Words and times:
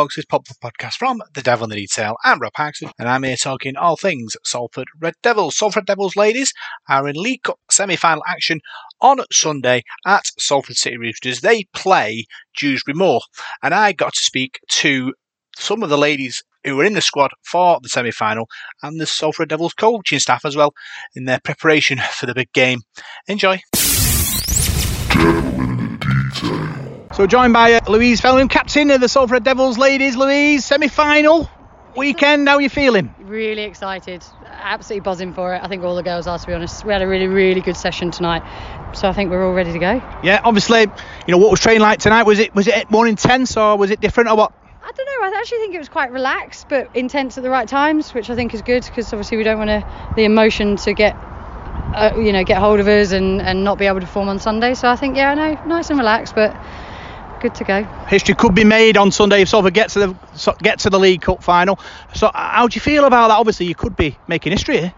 To 0.00 0.08
this 0.16 0.24
pop 0.24 0.46
podcast 0.64 0.94
from 0.94 1.20
The 1.34 1.42
Devil 1.42 1.64
in 1.64 1.70
the 1.70 1.76
Detail. 1.76 2.16
I'm 2.24 2.40
Rob 2.40 2.54
Paxton 2.54 2.90
and 2.98 3.06
I'm 3.06 3.22
here 3.22 3.36
talking 3.36 3.76
all 3.76 3.96
things 3.96 4.34
Salford 4.42 4.88
Red 4.98 5.12
Devils. 5.22 5.58
Salford 5.58 5.84
Devils 5.84 6.16
ladies 6.16 6.54
are 6.88 7.06
in 7.06 7.16
League 7.16 7.42
Cup 7.42 7.60
semi-final 7.70 8.22
action 8.26 8.60
on 9.02 9.18
Sunday 9.30 9.82
at 10.06 10.24
Salford 10.38 10.76
City 10.76 10.96
Roosters. 10.96 11.42
They 11.42 11.64
play 11.74 12.24
Dewsbury 12.56 12.94
Moor 12.94 13.20
and 13.62 13.74
I 13.74 13.92
got 13.92 14.14
to 14.14 14.22
speak 14.22 14.60
to 14.68 15.12
some 15.58 15.82
of 15.82 15.90
the 15.90 15.98
ladies 15.98 16.42
who 16.64 16.76
were 16.76 16.84
in 16.84 16.94
the 16.94 17.02
squad 17.02 17.32
for 17.44 17.78
the 17.82 17.90
semi-final 17.90 18.48
and 18.82 18.98
the 18.98 19.06
Salford 19.06 19.50
Devils 19.50 19.74
coaching 19.74 20.18
staff 20.18 20.46
as 20.46 20.56
well 20.56 20.72
in 21.14 21.26
their 21.26 21.40
preparation 21.40 21.98
for 22.12 22.24
the 22.24 22.34
big 22.34 22.50
game. 22.54 22.80
Enjoy. 23.28 23.60
So 27.12 27.26
joined 27.26 27.52
by 27.52 27.72
uh, 27.72 27.80
Louise 27.90 28.20
Fellingham, 28.20 28.48
captain 28.48 28.90
of 28.92 29.00
the 29.00 29.08
Salford 29.08 29.42
Devils 29.42 29.76
ladies. 29.76 30.16
Louise, 30.16 30.64
semi-final 30.64 31.50
weekend. 31.96 32.48
How 32.48 32.54
are 32.54 32.60
you 32.60 32.68
feeling? 32.68 33.12
Really 33.18 33.62
excited, 33.62 34.24
absolutely 34.46 35.00
buzzing 35.00 35.34
for 35.34 35.54
it. 35.54 35.60
I 35.60 35.66
think 35.66 35.82
all 35.82 35.96
the 35.96 36.04
girls 36.04 36.28
are, 36.28 36.38
to 36.38 36.46
be 36.46 36.52
honest. 36.52 36.84
We 36.84 36.92
had 36.92 37.02
a 37.02 37.08
really, 37.08 37.26
really 37.26 37.62
good 37.62 37.76
session 37.76 38.12
tonight, 38.12 38.44
so 38.94 39.08
I 39.08 39.12
think 39.12 39.32
we're 39.32 39.44
all 39.44 39.54
ready 39.54 39.72
to 39.72 39.78
go. 39.80 40.00
Yeah, 40.22 40.40
obviously, 40.44 40.82
you 40.82 40.88
know 41.32 41.38
what 41.38 41.50
was 41.50 41.58
training 41.58 41.82
like 41.82 41.98
tonight. 41.98 42.22
Was 42.22 42.38
it 42.38 42.54
was 42.54 42.68
it 42.68 42.88
more 42.92 43.08
intense 43.08 43.56
or 43.56 43.76
was 43.76 43.90
it 43.90 44.00
different 44.00 44.30
or 44.30 44.36
what? 44.36 44.52
I 44.80 44.92
don't 44.92 45.06
know. 45.06 45.36
I 45.36 45.40
actually 45.40 45.58
think 45.58 45.74
it 45.74 45.78
was 45.78 45.88
quite 45.88 46.12
relaxed, 46.12 46.68
but 46.68 46.94
intense 46.94 47.36
at 47.36 47.42
the 47.42 47.50
right 47.50 47.68
times, 47.68 48.14
which 48.14 48.30
I 48.30 48.36
think 48.36 48.54
is 48.54 48.62
good 48.62 48.84
because 48.84 49.12
obviously 49.12 49.36
we 49.36 49.42
don't 49.42 49.58
want 49.58 49.70
to 49.70 50.14
the 50.14 50.24
emotion 50.24 50.76
to 50.76 50.94
get. 50.94 51.16
Uh, 51.90 52.14
you 52.16 52.32
know, 52.32 52.44
get 52.44 52.56
hold 52.58 52.78
of 52.78 52.86
us 52.86 53.10
and, 53.10 53.42
and 53.42 53.64
not 53.64 53.76
be 53.76 53.86
able 53.86 53.98
to 53.98 54.06
perform 54.06 54.28
on 54.28 54.38
Sunday. 54.38 54.74
So 54.74 54.86
I 54.86 54.94
think, 54.94 55.16
yeah, 55.16 55.34
no, 55.34 55.60
nice 55.66 55.90
and 55.90 55.98
relaxed, 55.98 56.36
but 56.36 56.56
good 57.40 57.54
to 57.56 57.64
go. 57.64 57.84
History 58.08 58.34
could 58.34 58.54
be 58.54 58.64
made 58.64 58.96
on 58.96 59.10
Sunday 59.10 59.42
if 59.42 59.48
Salford 59.48 59.74
get 59.74 59.90
to 59.90 59.98
the 59.98 60.54
get 60.62 60.80
to 60.80 60.90
the 60.90 60.98
League 60.98 61.22
Cup 61.22 61.42
final. 61.42 61.78
So 62.14 62.30
how 62.32 62.68
do 62.68 62.74
you 62.74 62.80
feel 62.80 63.04
about 63.04 63.28
that? 63.28 63.38
Obviously, 63.38 63.66
you 63.66 63.74
could 63.74 63.96
be 63.96 64.16
making 64.28 64.52
history 64.52 64.78
here. 64.78 64.94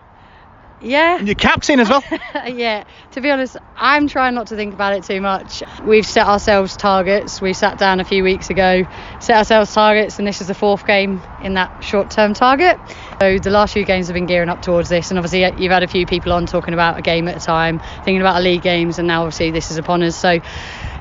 Yeah. 0.82 1.18
And 1.18 1.28
you're 1.28 1.34
captain 1.34 1.78
as 1.80 1.88
well. 1.88 2.02
yeah. 2.46 2.84
To 3.12 3.20
be 3.20 3.30
honest, 3.30 3.56
I'm 3.76 4.08
trying 4.08 4.34
not 4.34 4.48
to 4.48 4.56
think 4.56 4.74
about 4.74 4.94
it 4.94 5.04
too 5.04 5.20
much. 5.20 5.62
We've 5.84 6.06
set 6.06 6.26
ourselves 6.26 6.76
targets. 6.76 7.40
We 7.40 7.52
sat 7.52 7.78
down 7.78 8.00
a 8.00 8.04
few 8.04 8.24
weeks 8.24 8.50
ago, 8.50 8.84
set 9.20 9.36
ourselves 9.36 9.72
targets, 9.72 10.18
and 10.18 10.26
this 10.26 10.40
is 10.40 10.48
the 10.48 10.54
fourth 10.54 10.86
game 10.86 11.22
in 11.42 11.54
that 11.54 11.84
short-term 11.84 12.34
target. 12.34 12.78
So 13.20 13.38
the 13.38 13.50
last 13.50 13.74
few 13.74 13.84
games 13.84 14.08
have 14.08 14.14
been 14.14 14.26
gearing 14.26 14.48
up 14.48 14.62
towards 14.62 14.88
this, 14.88 15.10
and 15.10 15.18
obviously 15.18 15.44
you've 15.62 15.72
had 15.72 15.82
a 15.82 15.88
few 15.88 16.04
people 16.06 16.32
on 16.32 16.46
talking 16.46 16.74
about 16.74 16.98
a 16.98 17.02
game 17.02 17.28
at 17.28 17.36
a 17.36 17.40
time, 17.40 17.80
thinking 18.04 18.20
about 18.20 18.40
a 18.40 18.42
league 18.42 18.62
games, 18.62 18.98
and 18.98 19.06
now 19.06 19.22
obviously 19.22 19.50
this 19.52 19.70
is 19.70 19.76
upon 19.76 20.02
us. 20.02 20.16
So, 20.16 20.40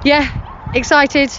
yeah, 0.04 0.51
excited, 0.74 1.32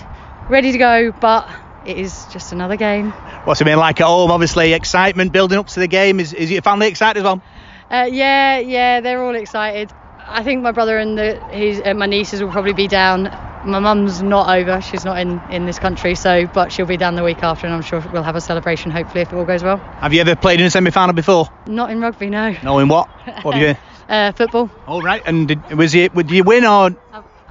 ready 0.49 0.73
to 0.73 0.79
go, 0.79 1.13
but 1.13 1.49
it 1.87 1.99
is 1.99 2.27
just 2.33 2.53
another 2.53 2.77
game. 2.77 3.11
What's 3.45 3.61
it 3.61 3.65
been 3.65 3.79
like 3.79 4.01
at 4.01 4.07
home? 4.07 4.31
Obviously, 4.31 4.73
excitement 4.73 5.33
building 5.33 5.59
up 5.59 5.69
to 5.69 5.81
the 5.81 5.89
game. 5.89 6.21
Is, 6.21 6.33
is 6.33 6.51
your 6.51 6.63
family 6.63 6.89
excited 6.89 7.21
as 7.21 7.25
well? 7.25 7.43
Uh, 7.91 8.09
yeah, 8.11 8.59
yeah, 8.59 9.01
they're 9.01 9.23
all 9.23 9.35
excited. 9.35 9.91
I 10.27 10.43
think 10.43 10.63
my 10.63 10.73
brother 10.73 10.99
and 10.99 11.19
the, 11.19 11.41
his, 11.51 11.83
uh, 11.85 11.95
my 11.95 12.07
nieces 12.07 12.43
will 12.43 12.51
probably 12.51 12.73
be 12.73 12.89
down. 12.89 13.25
My 13.65 13.79
mum's 13.79 14.23
not 14.23 14.49
over; 14.57 14.81
she's 14.81 15.05
not 15.05 15.19
in, 15.21 15.41
in 15.51 15.67
this 15.67 15.79
country, 15.79 16.15
so 16.15 16.47
but 16.47 16.73
she'll 16.73 16.87
be 16.87 16.97
down 16.97 17.15
the 17.15 17.23
week 17.23 17.43
after, 17.43 17.67
and 17.67 17.75
I'm 17.75 17.83
sure 17.83 18.03
we'll 18.13 18.23
have 18.25 18.35
a 18.35 18.41
celebration. 18.41 18.91
Hopefully, 18.91 19.23
if 19.23 19.33
it 19.33 19.37
all 19.37 19.45
goes 19.45 19.63
well. 19.63 19.77
Have 19.77 20.13
you 20.13 20.21
ever 20.21 20.35
played 20.35 20.59
in 20.61 20.67
a 20.67 20.71
semi-final 20.71 21.15
before? 21.15 21.49
Not 21.67 21.91
in 21.91 22.01
rugby, 22.01 22.29
no. 22.29 22.57
No, 22.65 22.79
in 22.81 22.89
what? 22.89 23.09
What 23.45 23.55
have 23.55 23.63
you? 23.63 23.77
uh, 24.09 24.33
football. 24.33 24.71
All 24.87 25.01
right, 25.01 25.23
and 25.27 25.47
did, 25.47 25.71
was 25.77 25.95
it? 25.95 26.13
Did 26.15 26.31
you 26.31 26.45
win 26.45 26.65
or? 26.65 26.91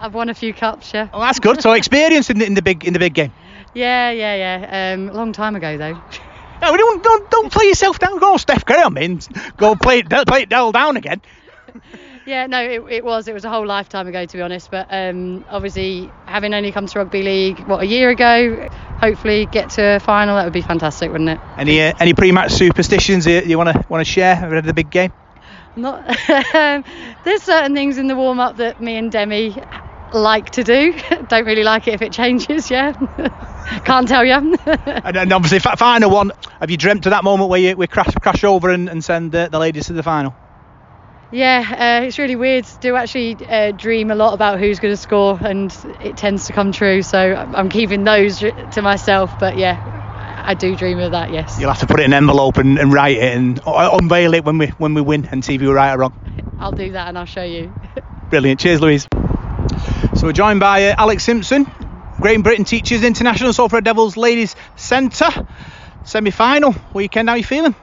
I've, 0.02 0.14
won 0.14 0.30
a 0.30 0.34
few 0.34 0.54
cups, 0.54 0.94
yeah. 0.94 1.10
Oh, 1.14 1.20
that's 1.20 1.40
good. 1.40 1.62
So 1.62 1.72
experience 1.82 2.30
in 2.30 2.40
the, 2.40 2.46
in 2.46 2.54
the 2.54 2.62
big 2.62 2.86
in 2.86 2.94
the 2.94 3.00
big 3.00 3.14
game. 3.14 3.32
Yeah, 3.74 4.12
yeah, 4.12 4.36
yeah. 4.36 4.94
Um, 4.94 5.08
long 5.14 5.32
time 5.32 5.56
ago 5.56 5.78
though. 5.78 5.94
No, 6.62 6.78
don't, 6.78 7.04
don't, 7.04 7.32
don't 7.32 7.52
play 7.52 7.66
yourself 7.66 7.98
down. 7.98 8.20
Go 8.20 8.38
Steph 8.38 8.66
Graham 8.66 8.96
in. 8.98 9.20
Go 9.58 9.76
play 9.76 10.00
it, 10.00 10.28
play 10.28 10.44
it 10.44 10.50
down 10.50 10.98
again. 10.98 11.22
Yeah, 12.24 12.46
no, 12.46 12.62
it, 12.62 12.84
it 12.90 13.04
was. 13.04 13.28
It 13.28 13.34
was 13.34 13.46
a 13.46 13.50
whole 13.50 13.66
lifetime 13.66 14.08
ago, 14.08 14.26
to 14.26 14.38
be 14.38 14.44
honest. 14.44 14.70
But 14.70 14.88
um, 14.92 15.44
obviously, 15.50 16.10
having 16.26 16.54
only 16.54 16.72
come 16.72 16.86
to 16.86 17.00
rugby 17.00 17.24
league 17.24 17.60
what 17.62 17.82
a 17.82 17.86
year 17.86 18.10
ago, 18.10 18.70
hopefully 19.00 19.48
get 19.48 19.72
to 19.72 19.96
a 19.96 20.00
final. 20.00 20.36
That 20.36 20.44
would 20.44 20.54
be 20.54 20.62
fantastic, 20.62 21.12
wouldn't 21.12 21.32
it? 21.32 21.40
Any 21.58 21.82
uh, 21.82 21.94
any 22.00 22.14
pre-match 22.14 22.52
superstitions 22.52 23.26
you, 23.26 23.42
you 23.42 23.58
want 23.58 23.70
to 23.70 23.86
want 23.90 24.06
to 24.06 24.12
share 24.12 24.34
ahead 24.34 24.54
of 24.54 24.66
the 24.66 24.74
big 24.74 24.92
game? 24.92 25.12
Not. 25.76 26.06
there's 27.24 27.42
certain 27.42 27.74
things 27.74 27.98
in 27.98 28.08
the 28.08 28.16
warm-up 28.16 28.58
that 28.58 28.80
me 28.80 28.98
and 28.98 29.12
Demi 29.12 29.56
like 30.14 30.52
to 30.52 30.64
do. 30.64 30.94
Don't 31.28 31.46
really 31.46 31.64
like 31.64 31.88
it 31.88 31.94
if 31.94 32.02
it 32.02 32.12
changes. 32.12 32.70
Yeah. 32.70 32.94
Can't 33.86 34.08
tell 34.08 34.26
you. 34.26 34.34
and, 34.66 35.18
and 35.18 35.34
obviously, 35.34 35.60
final 35.60 36.10
one. 36.10 36.32
Have 36.60 36.70
you 36.70 36.78
dreamt 36.78 37.06
of 37.06 37.12
that 37.12 37.24
moment 37.24 37.50
where 37.50 37.60
you 37.60 37.76
we 37.76 37.88
crash 37.88 38.14
crash 38.22 38.44
over 38.44 38.70
and, 38.70 38.90
and 38.90 39.04
send 39.04 39.32
the, 39.32 39.50
the 39.52 39.60
ladies 39.60 39.88
to 39.88 39.94
the 39.94 40.04
final? 40.04 40.36
Yeah, 41.32 42.02
uh, 42.02 42.06
it's 42.06 42.20
really 42.20 42.36
weird. 42.36 42.66
Do 42.82 42.96
actually 42.98 43.38
uh, 43.48 43.72
dream 43.72 44.12
a 44.12 44.16
lot 44.16 44.34
about 44.34 44.60
who's 44.60 44.80
going 44.80 44.92
to 44.94 44.98
score, 44.98 45.40
and 45.42 45.74
it 46.02 46.18
tends 46.18 46.48
to 46.48 46.54
come 46.54 46.74
true. 46.74 47.02
So 47.02 47.18
I'm 47.20 47.70
keeping 47.70 48.04
those 48.04 48.40
to 48.40 48.82
myself. 48.82 49.40
But 49.40 49.58
yeah, 49.58 50.42
I 50.44 50.56
do 50.56 50.76
dream 50.76 51.00
of 51.00 51.12
that. 51.12 51.32
Yes. 51.32 51.58
You'll 51.60 51.72
have 51.72 51.80
to 51.80 51.88
put 51.88 52.02
it 52.02 52.04
in 52.04 52.14
an 52.14 52.18
envelope 52.18 52.58
and, 52.58 52.78
and 52.78 52.92
write 52.92 53.18
it 53.18 53.36
and 53.36 53.62
unveil 53.66 54.34
it 54.34 54.44
when 54.44 54.58
we 54.58 54.68
when 54.68 54.94
we 54.94 55.02
win 55.02 55.26
and 55.32 55.44
see 55.46 55.56
if 55.56 55.62
you 55.62 55.70
were 55.70 55.76
right 55.76 55.94
or 55.94 56.00
wrong. 56.00 56.58
I'll 56.60 56.72
do 56.72 56.92
that 56.92 57.08
and 57.08 57.18
I'll 57.18 57.26
show 57.26 57.44
you. 57.44 57.74
Brilliant. 58.30 58.60
Cheers, 58.60 58.82
Louise. 58.82 59.08
So 60.16 60.28
we're 60.28 60.34
joined 60.34 60.60
by 60.60 60.90
uh, 60.90 60.96
Alex 60.98 61.24
Simpson, 61.24 61.66
Great 62.20 62.44
Britain 62.44 62.66
Teachers 62.66 63.04
International 63.04 63.54
Salford 63.54 63.84
Devils 63.84 64.18
Ladies 64.18 64.56
Centre. 64.76 65.48
Semi-final 66.04 66.76
weekend. 66.94 67.30
How 67.30 67.36
are 67.36 67.38
you 67.38 67.44
feeling? 67.44 67.76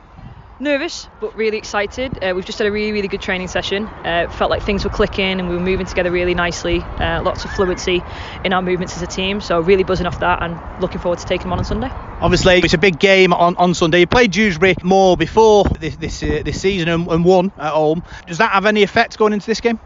nervous 0.61 1.09
but 1.21 1.35
really 1.37 1.57
excited. 1.57 2.23
Uh, 2.23 2.33
we've 2.35 2.45
just 2.45 2.59
had 2.59 2.67
a 2.67 2.73
really, 2.73 2.93
really 2.93 3.09
good 3.09 3.21
training 3.21 3.49
session. 3.49 3.87
Uh, 3.87 4.29
felt 4.31 4.51
like 4.51 4.63
things 4.63 4.85
were 4.85 4.91
clicking 4.91 5.41
and 5.41 5.49
we 5.49 5.55
were 5.55 5.61
moving 5.61 5.87
together 5.87 6.11
really 6.11 6.35
nicely. 6.35 6.81
Uh, 6.81 7.23
lots 7.23 7.45
of 7.45 7.51
fluency 7.53 8.03
in 8.45 8.53
our 8.53 8.63
movements 8.63 8.97
as 8.97 9.03
a 9.03 9.07
team. 9.07 9.41
So 9.41 9.61
really 9.61 9.85
buzzing 9.85 10.07
off 10.07 10.21
that 10.21 10.43
and 10.43 10.59
looking 10.81 11.01
forward 11.01 11.19
to 11.21 11.27
taking 11.27 11.45
them 11.45 11.53
on 11.53 11.59
on 11.59 11.65
Sunday. 11.65 11.91
Obviously, 12.21 12.59
it's 12.59 12.75
a 12.75 12.79
big 12.79 12.99
game 12.99 13.33
on, 13.33 13.57
on 13.57 13.75
Sunday. 13.75 14.01
You 14.01 14.07
played 14.07 14.33
Dewsbury 14.33 14.75
Moor 14.83 15.17
before 15.17 15.65
this 15.65 15.97
this, 15.97 16.23
uh, 16.23 16.43
this 16.45 16.61
season 16.61 16.89
and, 16.89 17.07
and 17.09 17.25
won 17.25 17.53
at 17.59 17.73
home. 17.73 18.03
Does 18.27 18.39
that 18.39 18.51
have 18.53 18.67
any 18.67 18.83
effect 18.83 19.19
going 19.19 19.33
into 19.33 19.47
this 19.47 19.61
game? 19.61 19.79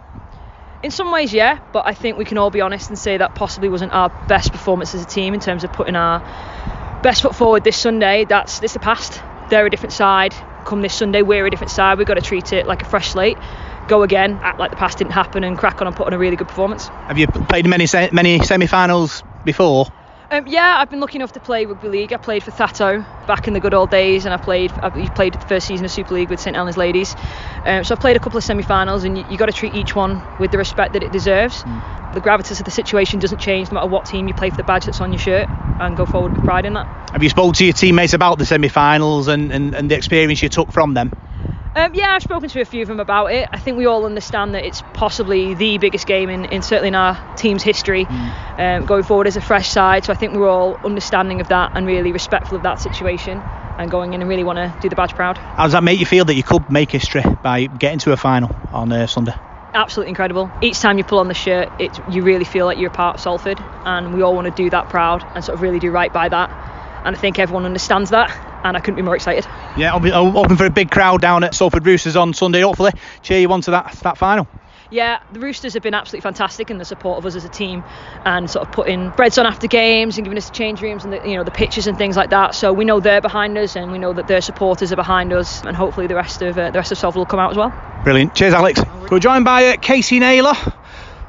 In 0.83 0.91
some 0.91 1.13
ways, 1.13 1.33
yeah, 1.33 1.59
but 1.73 1.87
I 1.87 1.95
think 1.95 2.19
we 2.19 2.25
can 2.25 2.39
all 2.39 2.51
be 2.51 2.61
honest 2.61 2.89
and 2.89 2.99
say 2.99 3.17
that 3.17 3.35
possibly 3.35 3.69
wasn't 3.69 3.93
our 3.93 4.09
best 4.27 4.51
performance 4.51 4.95
as 4.95 5.03
a 5.03 5.07
team 5.07 5.33
in 5.35 5.41
terms 5.41 5.65
of 5.65 5.73
putting 5.73 5.95
our 5.95 6.21
best 7.03 7.23
foot 7.23 7.35
forward 7.35 7.65
this 7.65 7.77
Sunday. 7.77 8.25
That's 8.25 8.63
it's 8.63 8.73
the 8.73 8.81
past. 8.81 9.23
They're 9.49 9.67
a 9.67 9.71
different 9.71 9.93
side 9.93 10.35
come 10.65 10.83
this 10.83 10.95
Sunday, 10.95 11.23
we're 11.23 11.47
a 11.47 11.51
different 11.51 11.71
side. 11.71 11.99
We've 11.99 12.07
got 12.07 12.15
to 12.15 12.21
treat 12.21 12.53
it 12.53 12.67
like 12.67 12.83
a 12.83 12.85
fresh 12.85 13.11
slate. 13.11 13.39
Go 13.89 14.03
again, 14.03 14.39
act 14.43 14.59
like 14.59 14.71
the 14.71 14.77
past 14.77 14.99
didn't 14.99 15.13
happen, 15.13 15.45
and 15.45 15.59
crack 15.59 15.81
on 15.81 15.87
and 15.87 15.97
put 15.97 16.07
on 16.07 16.13
a 16.13 16.19
really 16.19 16.37
good 16.37 16.49
performance. 16.49 16.87
Have 16.87 17.19
you 17.19 17.27
played 17.27 17.67
many 17.67 17.87
many 18.13 18.39
semi-finals 18.39 19.23
before? 19.45 19.87
Um, 20.33 20.47
yeah, 20.47 20.77
I've 20.79 20.89
been 20.89 21.01
lucky 21.01 21.17
enough 21.17 21.33
to 21.33 21.41
play 21.41 21.67
rugby 21.67 21.89
league. 21.89 22.13
I 22.15 22.17
played 22.17 22.43
for 22.43 22.53
Thatto 22.53 23.05
back 23.27 23.47
in 23.49 23.53
the 23.53 23.61
good 23.61 23.75
old 23.75 23.91
days, 23.91 24.25
and 24.25 24.33
I 24.33 24.39
played. 24.39 24.73
I 24.83 24.89
played 25.11 25.35
the 25.35 25.41
first 25.41 25.67
season 25.67 25.85
of 25.85 25.91
Super 25.91 26.15
League 26.15 26.31
with 26.31 26.41
St 26.41 26.57
Helens 26.57 26.79
Ladies. 26.79 27.15
Um, 27.67 27.85
so 27.85 27.95
I 27.95 27.99
played 27.99 28.17
a 28.17 28.19
couple 28.19 28.39
of 28.39 28.45
semi-finals, 28.45 29.05
and 29.05 29.19
you, 29.19 29.27
you 29.29 29.37
got 29.37 29.47
to 29.47 29.53
treat 29.53 29.75
each 29.75 29.95
one 29.95 30.23
with 30.41 30.51
the 30.51 30.57
respect 30.57 30.95
that 30.95 31.03
it 31.03 31.13
deserves. 31.13 31.63
Mm. 31.65 32.15
The 32.15 32.23
gravitas 32.23 32.61
of 32.61 32.65
the 32.65 32.71
situation 32.71 33.21
doesn't 33.21 33.43
change 33.43 33.71
no 33.71 33.75
matter 33.75 33.89
what 33.89 34.07
team 34.07 34.27
you 34.27 34.33
play 34.33 34.49
for 34.49 34.57
the 34.57 34.63
badge 34.63 34.87
that's 34.87 35.03
on 35.03 35.13
your 35.13 35.21
shirt, 35.21 35.51
and 35.51 35.99
go 35.99 36.07
forward 36.07 36.33
with 36.33 36.43
pride 36.45 36.65
in 36.65 36.73
that. 36.73 37.11
Have 37.11 37.23
you 37.23 37.29
spoke 37.29 37.55
to 37.57 37.65
your 37.67 37.75
teammates 37.75 38.15
about 38.15 38.39
the 38.39 38.47
semi-finals 38.47 39.29
and, 39.29 39.53
and, 39.53 39.75
and 39.75 39.91
the 39.91 39.97
experience 39.97 40.43
you 40.43 40.49
took 40.49 40.73
from 40.73 40.95
them? 40.95 41.13
Um, 41.75 41.95
yeah, 41.95 42.11
I've 42.11 42.23
spoken 42.23 42.51
to 42.51 42.61
a 42.61 42.67
few 42.67 42.83
of 42.83 42.89
them 42.89 43.01
about 43.01 43.33
it. 43.33 43.49
I 43.51 43.59
think 43.59 43.79
we 43.79 43.87
all 43.87 44.05
understand 44.05 44.55
that 44.55 44.65
it's 44.65 44.83
possibly 44.93 45.55
the 45.55 45.79
biggest 45.79 46.07
game 46.07 46.29
in, 46.29 46.45
in 46.47 46.61
certainly 46.61 46.89
in 46.89 46.95
our 46.95 47.19
team's 47.37 47.63
history 47.63 48.05
mm. 48.05 48.59
um, 48.59 48.85
going 48.85 49.05
forward 49.05 49.27
as 49.27 49.39
a 49.39 49.41
fresh 49.41 49.71
side. 49.71 50.05
So 50.05 50.13
I 50.13 50.17
think 50.17 50.35
we're 50.35 50.51
all 50.51 50.77
understanding 50.85 51.41
of 51.41 51.49
that 51.49 51.73
and 51.75 51.87
really 51.87 52.13
respectful 52.13 52.59
of 52.59 52.63
that 52.65 52.79
situation 52.79 53.43
and 53.79 53.91
going 53.91 54.13
in 54.13 54.21
and 54.21 54.29
really 54.29 54.45
want 54.45 54.59
to 54.59 54.75
do 54.83 54.91
the 54.91 54.97
badge 54.97 55.15
proud. 55.15 55.39
How 55.39 55.63
does 55.63 55.73
that 55.73 55.83
make 55.83 55.99
you 55.99 56.05
feel 56.05 56.27
that 56.27 56.35
you 56.35 56.43
could 56.43 56.71
make 56.71 56.91
history 56.91 57.23
by 57.43 57.65
getting 57.65 58.01
to 58.01 58.13
a 58.13 58.19
final 58.19 58.55
on 58.71 58.93
uh, 58.93 59.07
Sunday? 59.07 59.35
Absolutely 59.73 60.11
incredible. 60.11 60.51
Each 60.61 60.79
time 60.79 60.99
you 60.99 61.05
pull 61.05 61.21
on 61.21 61.29
the 61.29 61.35
shirt, 61.35 61.71
it, 61.79 61.99
you 62.11 62.23
really 62.23 62.45
feel 62.45 62.67
like 62.67 62.77
you're 62.77 62.91
a 62.91 62.95
part 62.95 63.17
of 63.17 63.23
Salford, 63.23 63.59
and 63.87 64.13
we 64.13 64.21
all 64.21 64.35
want 64.35 64.45
to 64.45 64.63
do 64.63 64.69
that 64.69 64.91
proud 64.91 65.25
and 65.35 65.43
sort 65.43 65.57
of 65.57 65.63
really 65.63 65.79
do 65.79 65.91
right 65.91 66.13
by 66.13 66.29
that. 66.29 66.51
And 67.07 67.17
I 67.17 67.19
think 67.19 67.39
everyone 67.39 67.65
understands 67.65 68.11
that 68.11 68.31
and 68.65 68.77
I 68.77 68.81
couldn't 68.81 68.97
be 68.97 69.03
more 69.03 69.17
excited. 69.17 69.47
Yeah, 69.77 69.93
I'll 69.93 70.01
be 70.01 70.11
hoping 70.11 70.57
for 70.57 70.67
a 70.67 70.71
big 70.71 70.91
crowd 70.91 71.21
down 71.21 71.45
at 71.45 71.55
Salford 71.55 71.87
Roosters 71.87 72.17
on 72.17 72.35
Sunday. 72.35 72.61
Hopefully, 72.61 72.93
cheer 73.23 73.41
you 73.41 73.51
on 73.53 73.63
to 73.63 73.71
that 73.73 73.93
that 74.03 74.19
final. 74.19 74.47
Yeah, 74.91 75.21
the 75.33 75.41
Roosters 75.41 75.73
have 75.73 75.83
been 75.83 75.95
absolutely 75.95 76.21
fantastic 76.21 76.71
in 76.71 76.77
the 76.77 76.85
support 76.85 77.17
of 77.17 77.25
us 77.25 77.35
as 77.35 77.47
a 77.47 77.49
team, 77.49 77.83
and 78.27 78.51
sort 78.51 78.69
of 78.69 78.75
putting 78.75 79.09
breads 79.09 79.39
on 79.39 79.47
after 79.47 79.67
games 79.67 80.19
and 80.19 80.27
giving 80.27 80.37
us 80.37 80.51
the 80.51 80.55
change 80.55 80.83
rooms 80.83 81.05
and 81.05 81.15
the, 81.15 81.27
you 81.27 81.37
know 81.37 81.45
the 81.45 81.51
pitches 81.51 81.87
and 81.87 81.97
things 81.97 82.15
like 82.15 82.29
that. 82.31 82.55
So 82.55 82.75
we 82.75 82.85
know 82.85 83.01
they're 83.01 83.23
behind 83.23 83.57
us, 83.57 83.75
and 83.75 83.91
we 83.91 83.99
know 83.99 84.13
that 84.13 84.27
their 84.27 84.43
supporters 84.43 84.93
are 84.93 84.97
behind 84.97 85.33
us, 85.33 85.63
and 85.63 85.75
hopefully 85.75 86.07
the 86.07 86.15
rest 86.15 86.43
of 86.43 86.59
uh, 86.59 86.71
the 86.71 86.79
rest 86.79 86.93
of 86.93 86.99
Salford 86.99 87.21
will 87.21 87.27
come 87.27 87.41
out 87.41 87.53
as 87.53 87.57
well. 87.57 87.73
Brilliant. 88.05 88.35
Cheers, 88.35 88.53
Alex. 88.53 88.83
We're 89.11 89.19
joined 89.19 89.47
by 89.47 89.69
uh, 89.69 89.77
Casey 89.79 90.19
Naylor. 90.19 90.55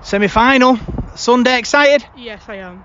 Semi 0.01 0.28
final. 0.28 0.78
Sunday, 1.16 1.57
excited? 1.57 2.06
Yes, 2.18 2.44
I 2.50 2.56
am. 2.56 2.84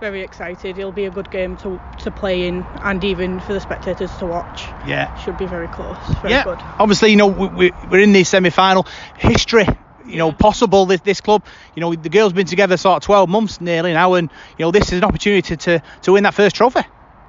Very 0.00 0.22
excited. 0.22 0.78
It'll 0.78 0.92
be 0.92 1.06
a 1.06 1.10
good 1.10 1.30
game 1.30 1.56
to, 1.58 1.80
to 2.00 2.10
play 2.10 2.46
in 2.46 2.66
and 2.82 3.02
even 3.02 3.40
for 3.40 3.54
the 3.54 3.60
spectators 3.60 4.14
to 4.18 4.26
watch. 4.26 4.68
Yeah. 4.84 5.14
Should 5.16 5.38
be 5.38 5.46
very 5.46 5.68
close. 5.68 5.96
Very 6.20 6.34
yeah. 6.34 6.44
good. 6.44 6.58
Obviously, 6.78 7.10
you 7.10 7.16
know, 7.16 7.28
we, 7.28 7.48
we, 7.48 7.72
we're 7.90 8.00
in 8.00 8.12
the 8.12 8.24
semi 8.24 8.50
final. 8.50 8.86
History. 9.16 9.66
You 10.04 10.18
know, 10.18 10.32
possible 10.32 10.86
this, 10.86 11.00
this 11.00 11.20
club. 11.20 11.44
You 11.74 11.80
know, 11.80 11.94
the 11.94 12.10
girls 12.10 12.32
been 12.32 12.46
together 12.46 12.76
sort 12.76 12.98
of 12.98 13.02
12 13.02 13.28
months 13.28 13.60
nearly 13.60 13.92
now, 13.92 14.14
and 14.14 14.30
you 14.56 14.64
know, 14.64 14.70
this 14.70 14.92
is 14.92 14.98
an 14.98 15.04
opportunity 15.04 15.56
to, 15.56 15.82
to 16.02 16.12
win 16.12 16.22
that 16.24 16.34
first 16.34 16.54
trophy. 16.54 16.82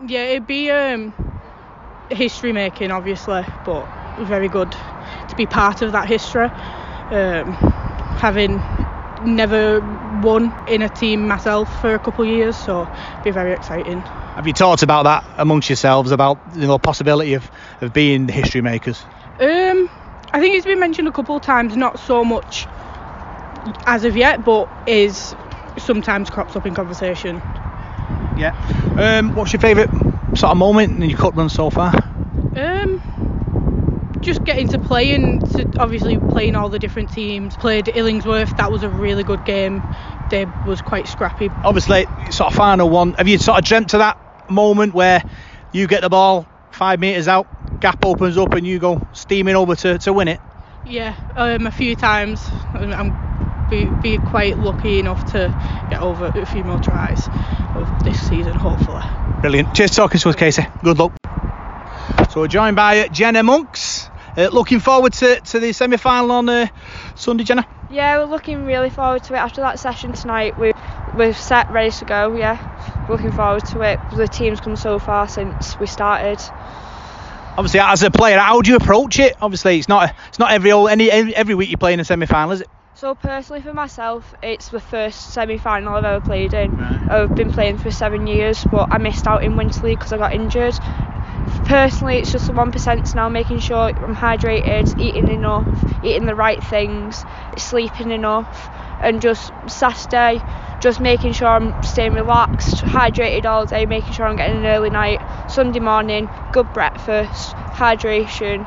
Yeah, 0.06 0.26
it'd 0.26 0.46
be 0.46 0.70
um, 0.70 1.14
history 2.12 2.52
making, 2.52 2.92
obviously, 2.92 3.44
but 3.66 3.88
very 4.20 4.48
good 4.48 4.76
to 5.30 5.36
be 5.36 5.48
part 5.48 5.82
of 5.82 5.94
that 5.94 6.08
history. 6.08 6.46
Um, 6.46 7.54
having 8.20 8.60
never 9.22 9.80
won 10.22 10.54
in 10.68 10.82
a 10.82 10.90
team 10.90 11.28
myself 11.28 11.70
for 11.82 11.94
a 11.94 12.00
couple 12.00 12.24
of 12.24 12.30
years, 12.30 12.56
so 12.56 12.82
it'd 12.82 13.24
be 13.24 13.32
very 13.32 13.54
exciting. 13.54 14.02
Have 14.36 14.46
you 14.48 14.54
talked 14.54 14.84
about 14.84 15.04
that 15.04 15.24
amongst 15.38 15.70
yourselves 15.70 16.12
about 16.12 16.38
you 16.54 16.68
know 16.68 16.78
possibility 16.78 17.34
of, 17.34 17.50
of 17.82 17.94
being 17.94 18.28
the 18.28 18.34
history 18.34 18.62
makers? 18.62 19.04
Um, 19.40 19.90
I 20.34 20.40
think 20.40 20.56
it's 20.56 20.66
been 20.66 20.80
mentioned 20.80 21.08
a 21.08 21.12
couple 21.12 21.36
of 21.36 21.42
times, 21.42 21.76
not 21.76 22.00
so 22.00 22.24
much 22.24 22.68
as 23.86 24.04
of 24.04 24.16
yet, 24.16 24.44
but 24.44 24.68
is 24.88 25.36
sometimes 25.78 26.30
crops 26.30 26.56
up 26.56 26.66
in 26.66 26.76
conversation. 26.76 27.42
Yeah. 28.38 28.54
Um, 28.98 29.34
what's 29.34 29.54
your 29.54 29.60
favourite 29.60 29.90
sort 30.36 30.52
of 30.52 30.58
moment 30.58 30.92
in 30.92 31.10
your 31.10 31.18
cup 31.18 31.36
run 31.36 31.50
so 31.50 31.70
far? 31.70 31.94
Um, 32.56 33.02
just 34.28 34.44
getting 34.44 34.68
to 34.68 34.78
play 34.78 35.16
and 35.16 35.44
to 35.54 35.66
obviously 35.80 36.18
playing 36.18 36.56
all 36.56 36.70
the 36.70 36.78
different 36.78 37.12
teams. 37.12 37.56
Played 37.56 37.90
Illingworth, 37.96 38.58
that 38.58 38.72
was 38.72 38.84
a 38.84 38.90
really 38.90 39.24
good 39.24 39.46
game. 39.46 39.82
They 40.30 40.46
was 40.66 40.82
quite 40.82 41.08
scrappy. 41.08 41.50
Obviously, 41.64 42.06
sort 42.30 42.52
of 42.52 42.58
final 42.58 42.90
one. 42.90 43.14
Have 43.14 43.28
you 43.28 43.38
sort 43.38 43.58
of 43.58 43.64
dreamt 43.64 43.92
to 43.92 44.00
that 44.00 44.18
moment 44.50 44.94
where 44.94 45.24
you 45.72 45.88
get 45.88 46.02
the 46.02 46.10
ball 46.10 46.46
five 46.72 47.00
metres 47.00 47.28
out, 47.28 47.48
gap 47.80 48.04
opens 48.04 48.38
up, 48.38 48.54
and 48.54 48.68
you 48.68 48.80
go 48.80 49.02
steaming 49.14 49.56
over 49.56 49.76
to, 49.76 49.98
to 50.00 50.12
win 50.12 50.28
it? 50.28 50.42
Yeah, 50.86 51.16
um, 51.36 51.66
a 51.66 51.72
few 51.72 51.96
times. 51.96 52.46
I'm 52.74 53.38
be, 53.70 53.86
be 54.02 54.18
quite 54.18 54.58
lucky 54.58 55.00
enough 55.00 55.32
to 55.32 55.54
get 55.90 56.02
over 56.02 56.28
a 56.28 56.46
few 56.46 56.64
more 56.64 56.80
tries 56.80 57.28
of 57.76 58.04
this 58.04 58.20
season, 58.28 58.54
hopefully. 58.54 59.04
Brilliant. 59.42 59.74
Cheers 59.74 59.92
talking 59.96 60.20
to 60.20 60.30
us, 60.30 60.36
Casey. 60.36 60.66
Good 60.84 60.98
luck. 61.00 61.14
So 62.32 62.42
we're 62.42 62.48
joined 62.48 62.76
by 62.76 63.08
Jenna 63.10 63.44
Monks. 63.44 64.10
Uh, 64.38 64.50
looking 64.50 64.80
forward 64.80 65.14
to, 65.14 65.40
to 65.42 65.60
the 65.60 65.74
semi 65.74 65.98
final 65.98 66.32
on 66.32 66.48
uh, 66.48 66.68
Sunday, 67.16 67.44
Jenna. 67.44 67.68
Yeah, 67.90 68.20
we're 68.20 68.26
looking 68.26 68.66
really 68.66 68.92
forward 68.92 69.24
to 69.24 69.34
it. 69.34 69.38
After 69.38 69.62
that 69.62 69.80
session 69.80 70.14
tonight, 70.14 70.60
we 70.60 70.74
we're 71.16 71.34
set, 71.34 71.72
ready 71.72 71.90
to 71.90 72.06
go. 72.06 72.36
Yeah, 72.36 73.08
looking 73.10 73.32
forward 73.32 73.66
to 73.66 73.82
it. 73.82 74.00
The 74.16 74.28
team's 74.28 74.60
come 74.60 74.76
so 74.76 75.00
far 75.00 75.28
since 75.28 75.80
we 75.80 75.88
started. 75.88 76.40
Obviously, 77.58 77.80
as 77.80 78.04
a 78.04 78.12
player, 78.12 78.38
how 78.38 78.62
do 78.62 78.70
you 78.70 78.78
approach 78.78 79.18
it? 79.18 79.36
Obviously, 79.42 79.80
it's 79.80 79.90
not 79.90 80.14
it's 80.28 80.38
not 80.38 80.52
every 80.52 80.72
any 80.72 81.10
every 81.10 81.56
week 81.56 81.70
you 81.72 81.78
play 81.78 81.94
in 81.94 82.00
a 82.00 82.06
semi 82.06 82.28
final, 82.28 82.52
is 82.52 82.62
it? 82.62 82.70
So 82.98 83.14
personally, 83.14 83.62
for 83.62 83.74
myself, 83.74 84.34
it's 84.42 84.70
the 84.70 84.80
first 84.80 85.30
semi-final 85.32 85.94
I've 85.94 86.04
ever 86.04 86.20
played 86.20 86.56
in. 86.56 86.76
I've 86.80 87.36
been 87.36 87.52
playing 87.52 87.78
for 87.78 87.92
seven 87.92 88.26
years, 88.26 88.66
but 88.72 88.88
I 88.90 88.98
missed 88.98 89.28
out 89.28 89.44
in 89.44 89.56
Winter 89.56 89.86
League 89.86 90.00
because 90.00 90.14
I 90.14 90.18
got 90.18 90.34
injured. 90.34 90.80
Personally, 91.68 92.18
it's 92.18 92.32
just 92.32 92.48
the 92.48 92.54
one 92.54 92.72
percent 92.72 93.14
now, 93.14 93.28
making 93.28 93.60
sure 93.60 93.90
I'm 93.90 94.16
hydrated, 94.16 94.98
eating 95.02 95.30
enough, 95.30 95.68
eating 96.02 96.26
the 96.26 96.34
right 96.34 96.64
things, 96.64 97.26
sleeping 97.58 98.12
enough, 98.12 98.70
and 99.02 99.22
just 99.22 99.52
Saturday, 99.68 100.42
just 100.80 101.02
making 101.02 101.34
sure 101.34 101.50
I'm 101.50 101.84
staying 101.84 102.14
relaxed, 102.14 102.78
hydrated 102.78 103.44
all 103.44 103.66
day, 103.66 103.86
making 103.86 104.14
sure 104.14 104.26
I'm 104.26 104.38
getting 104.38 104.60
an 104.60 104.66
early 104.66 104.90
night. 104.90 105.20
Sunday 105.52 105.82
morning, 105.82 106.30
good 106.54 106.72
breakfast, 106.72 107.54
hydration, 107.56 108.66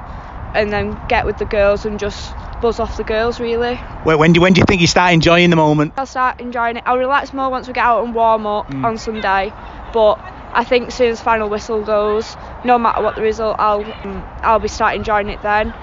and 0.55 0.71
then 0.71 1.01
get 1.09 1.25
with 1.25 1.39
the 1.39 1.47
girls 1.47 1.87
and 1.87 1.99
just 1.99 2.35
buzz 2.61 2.79
off 2.79 2.99
the 2.99 3.05
girls 3.05 3.41
really. 3.41 3.77
When, 4.05 4.19
when 4.19 4.33
do 4.35 4.43
when 4.43 4.53
do 4.53 4.59
you 4.61 4.67
think 4.67 4.83
you 4.83 4.87
start 4.87 5.15
enjoying 5.15 5.49
the 5.49 5.57
moment? 5.57 5.95
I'll 5.97 6.05
start 6.05 6.39
enjoying 6.39 6.77
it. 6.77 6.83
I'll 6.85 6.99
relax 6.99 7.33
more 7.33 7.51
once 7.51 7.67
we 7.67 7.73
get 7.73 7.85
out 7.85 8.05
and 8.05 8.15
warm 8.15 8.47
up 8.47 8.69
mm. 8.69 8.85
on 8.85 8.99
Sunday, 8.99 9.55
but 9.95 10.17
I 10.53 10.65
think 10.65 10.89
as 10.89 10.95
soon 10.95 11.11
as 11.11 11.21
final 11.21 11.49
whistle 11.49 11.85
goes, 11.85 12.37
no 12.65 12.79
matter 12.79 13.03
what 13.03 13.15
the 13.15 13.23
result, 13.23 13.57
I'll 13.59 13.85
um, 14.05 14.25
I'll 14.43 14.59
be 14.59 14.69
starting 14.69 15.01
enjoying 15.01 15.29
it 15.29 15.43
then. 15.43 15.75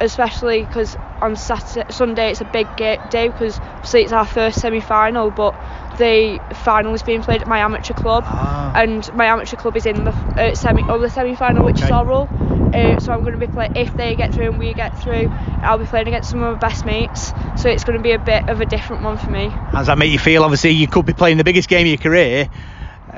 Especially 0.00 0.60
because 0.60 0.96
on 1.20 1.34
Saturday, 1.34 1.84
Sunday 1.90 2.30
it's 2.30 2.40
a 2.40 2.44
big 2.44 2.68
day 2.76 2.98
because 3.10 3.58
obviously 3.58 4.02
it's 4.02 4.12
our 4.12 4.24
first 4.26 4.60
semi-final, 4.60 5.32
but 5.32 5.54
the 5.98 6.38
final 6.52 6.94
is 6.94 7.02
being 7.02 7.20
played 7.22 7.40
at 7.42 7.48
my 7.48 7.58
amateur 7.58 7.94
club, 7.94 8.22
Ah. 8.26 8.72
and 8.76 9.12
my 9.14 9.26
amateur 9.26 9.56
club 9.56 9.76
is 9.76 9.86
in 9.86 10.04
the 10.04 10.14
uh, 10.36 10.54
semi 10.54 10.82
or 10.88 10.98
the 10.98 11.10
semi-final, 11.10 11.64
which 11.64 11.78
is 11.78 11.90
Okay. 11.90 11.92
Orrell. 11.92 12.28
Uh, 12.72 13.00
so 13.00 13.12
I'm 13.12 13.20
going 13.20 13.32
to 13.32 13.38
be 13.38 13.46
playing 13.48 13.72
if 13.74 13.96
they 13.96 14.14
get 14.14 14.32
through 14.32 14.50
and 14.50 14.58
we 14.58 14.72
get 14.74 14.96
through. 14.98 15.32
I'll 15.62 15.78
be 15.78 15.86
playing 15.86 16.06
against 16.06 16.30
some 16.30 16.42
of 16.42 16.52
my 16.60 16.68
best 16.68 16.84
mates, 16.84 17.32
so 17.56 17.68
it's 17.68 17.82
going 17.82 17.98
to 17.98 18.02
be 18.02 18.12
a 18.12 18.18
bit 18.18 18.48
of 18.48 18.60
a 18.60 18.66
different 18.66 19.02
one 19.02 19.16
for 19.16 19.30
me. 19.30 19.48
How 19.48 19.78
does 19.78 19.86
that 19.88 19.98
make 19.98 20.12
you 20.12 20.18
feel? 20.18 20.44
Obviously, 20.44 20.70
you 20.70 20.86
could 20.86 21.06
be 21.06 21.14
playing 21.14 21.38
the 21.38 21.44
biggest 21.44 21.68
game 21.68 21.86
of 21.86 21.88
your 21.88 21.96
career 21.96 22.48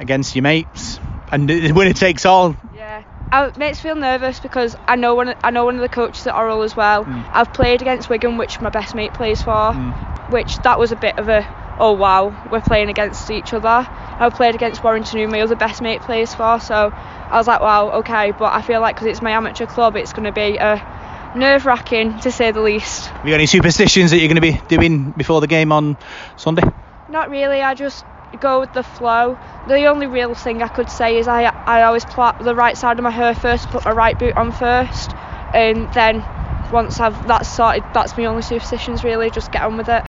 against 0.00 0.34
your 0.34 0.42
mates, 0.42 0.98
and 1.30 1.48
the 1.48 1.72
winner 1.72 1.92
takes 1.92 2.26
all. 2.26 2.56
Yeah, 2.74 3.04
it 3.46 3.56
makes 3.56 3.78
me 3.78 3.90
feel 3.90 3.96
nervous 3.96 4.40
because 4.40 4.76
I 4.88 4.96
know 4.96 5.14
one. 5.14 5.34
I 5.44 5.50
know 5.50 5.66
one 5.66 5.76
of 5.76 5.82
the 5.82 5.88
coaches 5.88 6.26
at 6.26 6.34
Orrell 6.34 6.64
as 6.64 6.74
well. 6.74 7.04
Hmm. 7.04 7.22
I've 7.32 7.52
played 7.52 7.82
against 7.82 8.08
Wigan, 8.08 8.36
which 8.36 8.60
my 8.60 8.70
best 8.70 8.94
mate 8.94 9.14
plays 9.14 9.42
for, 9.42 9.72
hmm. 9.72 10.32
which 10.32 10.56
that 10.58 10.78
was 10.78 10.90
a 10.90 10.96
bit 10.96 11.18
of 11.18 11.28
a 11.28 11.46
oh 11.78 11.92
wow, 11.92 12.48
we're 12.50 12.60
playing 12.60 12.88
against 12.88 13.30
each 13.30 13.52
other. 13.52 13.68
I've 13.68 14.34
played 14.34 14.54
against 14.54 14.82
Warrington, 14.82 15.18
who 15.18 15.28
my 15.28 15.40
other 15.40 15.56
best 15.56 15.80
mate 15.80 16.02
plays 16.02 16.34
for, 16.34 16.58
so 16.60 16.92
I 16.92 17.36
was 17.36 17.46
like 17.46 17.60
wow, 17.60 17.90
okay. 18.00 18.32
But 18.32 18.52
I 18.52 18.62
feel 18.62 18.80
like 18.80 18.96
because 18.96 19.06
it's 19.06 19.22
my 19.22 19.30
amateur 19.30 19.66
club, 19.66 19.96
it's 19.96 20.12
going 20.12 20.24
to 20.24 20.32
be 20.32 20.56
a 20.56 21.32
nerve 21.36 21.66
wracking 21.66 22.18
to 22.20 22.32
say 22.32 22.50
the 22.50 22.60
least. 22.60 23.06
Have 23.06 23.24
you 23.24 23.32
got 23.32 23.36
any 23.36 23.46
superstitions 23.46 24.10
that 24.10 24.18
you're 24.18 24.28
going 24.28 24.36
to 24.36 24.40
be 24.40 24.60
doing 24.68 25.12
before 25.12 25.40
the 25.40 25.46
game 25.46 25.72
on 25.72 25.96
Sunday? 26.36 26.62
Not 27.08 27.30
really. 27.30 27.60
I 27.62 27.74
just 27.74 28.04
go 28.38 28.60
with 28.60 28.72
the 28.72 28.82
flow. 28.82 29.38
The 29.66 29.86
only 29.86 30.06
real 30.06 30.34
thing 30.34 30.62
I 30.62 30.68
could 30.68 30.90
say 30.90 31.18
is 31.18 31.28
I 31.28 31.52
I 31.66 31.82
always 31.82 32.04
plait 32.04 32.34
the 32.40 32.54
right 32.54 32.76
side 32.76 32.98
of 32.98 33.02
my 33.02 33.10
hair 33.10 33.34
first, 33.34 33.70
put 33.70 33.84
my 33.84 33.92
right 33.92 34.18
boot 34.18 34.34
on 34.36 34.52
first, 34.52 35.14
and 35.52 35.92
then 35.92 36.26
once 36.70 37.00
I've 37.00 37.26
that's 37.26 37.48
sorted, 37.48 37.86
that's 37.92 38.16
my 38.16 38.24
only 38.26 38.42
superstitions 38.42 39.04
really. 39.04 39.30
Just 39.30 39.50
get 39.50 39.62
on 39.62 39.76
with 39.76 39.88
it. 39.88 40.04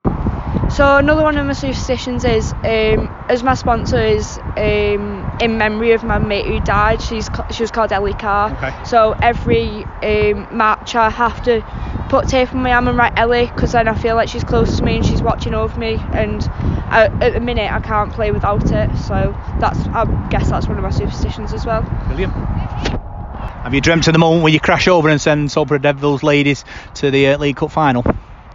So 0.69 0.97
another 0.97 1.23
one 1.23 1.37
of 1.37 1.45
my 1.45 1.53
superstitions 1.53 2.23
is, 2.23 2.53
um, 2.63 3.09
as 3.27 3.43
my 3.43 3.55
sponsor 3.55 3.97
is 4.01 4.39
um, 4.55 5.25
in 5.37 5.57
memory 5.57 5.91
of 5.91 6.03
my 6.03 6.17
mate 6.17 6.47
who 6.47 6.59
died. 6.61 7.01
She's 7.01 7.29
she 7.51 7.63
was 7.63 7.71
called 7.71 7.91
Ellie 7.91 8.13
Carr. 8.13 8.51
Okay. 8.51 8.71
So 8.83 9.15
every 9.21 9.87
um, 10.01 10.47
match 10.49 10.95
I 10.95 11.09
have 11.09 11.41
to 11.41 11.63
put 12.11 12.27
tape 12.27 12.53
on 12.53 12.61
my 12.61 12.73
arm 12.73 12.89
and 12.89 12.97
write 12.97 13.17
Ellie 13.17 13.45
because 13.45 13.71
then 13.71 13.87
I 13.87 13.95
feel 13.95 14.15
like 14.15 14.27
she's 14.27 14.43
close 14.43 14.77
to 14.77 14.83
me 14.83 14.97
and 14.97 15.05
she's 15.05 15.21
watching 15.21 15.53
over 15.53 15.79
me. 15.79 15.95
And 16.11 16.43
I, 16.91 17.05
at 17.21 17.33
the 17.33 17.39
minute 17.39 17.71
I 17.71 17.79
can't 17.79 18.11
play 18.11 18.31
without 18.31 18.69
it. 18.69 18.97
So 18.97 19.33
that's 19.61 19.79
I 19.87 20.27
guess 20.29 20.49
that's 20.49 20.67
one 20.67 20.75
of 20.75 20.83
my 20.83 20.89
superstitions 20.89 21.53
as 21.53 21.65
well. 21.65 21.83
Brilliant. 22.07 22.33
Have 22.33 23.73
you 23.73 23.79
dreamt 23.79 24.07
of 24.07 24.13
the 24.13 24.19
moment 24.19 24.43
where 24.43 24.51
you 24.51 24.59
crash 24.59 24.89
over 24.89 25.07
and 25.07 25.21
send 25.21 25.51
Salford 25.53 25.83
Devils 25.83 26.21
ladies 26.21 26.65
to 26.95 27.11
the 27.11 27.27
uh, 27.27 27.37
League 27.37 27.55
Cup 27.55 27.71
final? 27.71 28.03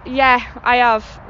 Yeah, 0.05 0.45
I 0.63 0.77
have. 0.77 1.21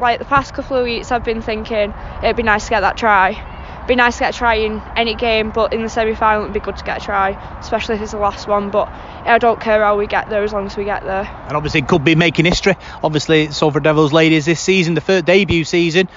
Like 0.00 0.20
the 0.20 0.24
past 0.24 0.54
couple 0.54 0.76
of 0.76 0.84
weeks, 0.84 1.10
I've 1.10 1.24
been 1.24 1.42
thinking 1.42 1.92
it'd 2.22 2.36
be 2.36 2.44
nice 2.44 2.64
to 2.64 2.70
get 2.70 2.80
that 2.80 2.96
try. 2.96 3.51
Be 3.86 3.96
nice 3.96 4.14
to 4.14 4.20
get 4.20 4.34
a 4.34 4.38
try 4.38 4.54
in 4.54 4.80
any 4.96 5.14
game, 5.14 5.50
but 5.50 5.72
in 5.72 5.82
the 5.82 5.88
semi-final 5.88 6.44
it'd 6.44 6.54
be 6.54 6.60
good 6.60 6.76
to 6.76 6.84
get 6.84 7.02
a 7.02 7.04
try, 7.04 7.30
especially 7.58 7.96
if 7.96 8.02
it's 8.02 8.12
the 8.12 8.18
last 8.18 8.46
one. 8.46 8.70
But 8.70 8.88
I 9.24 9.38
don't 9.38 9.60
care 9.60 9.82
how 9.82 9.98
we 9.98 10.06
get 10.06 10.28
there 10.30 10.42
as 10.44 10.52
long 10.52 10.66
as 10.66 10.76
we 10.76 10.84
get 10.84 11.02
there. 11.02 11.28
And 11.48 11.56
obviously 11.56 11.82
could 11.82 12.04
be 12.04 12.14
making 12.14 12.44
history. 12.44 12.76
Obviously, 13.02 13.50
Salford 13.50 13.82
Devils 13.82 14.12
ladies 14.12 14.46
this 14.46 14.60
season, 14.60 14.94
the 14.94 15.00
first 15.00 15.24
debut 15.24 15.64
season, 15.64 16.08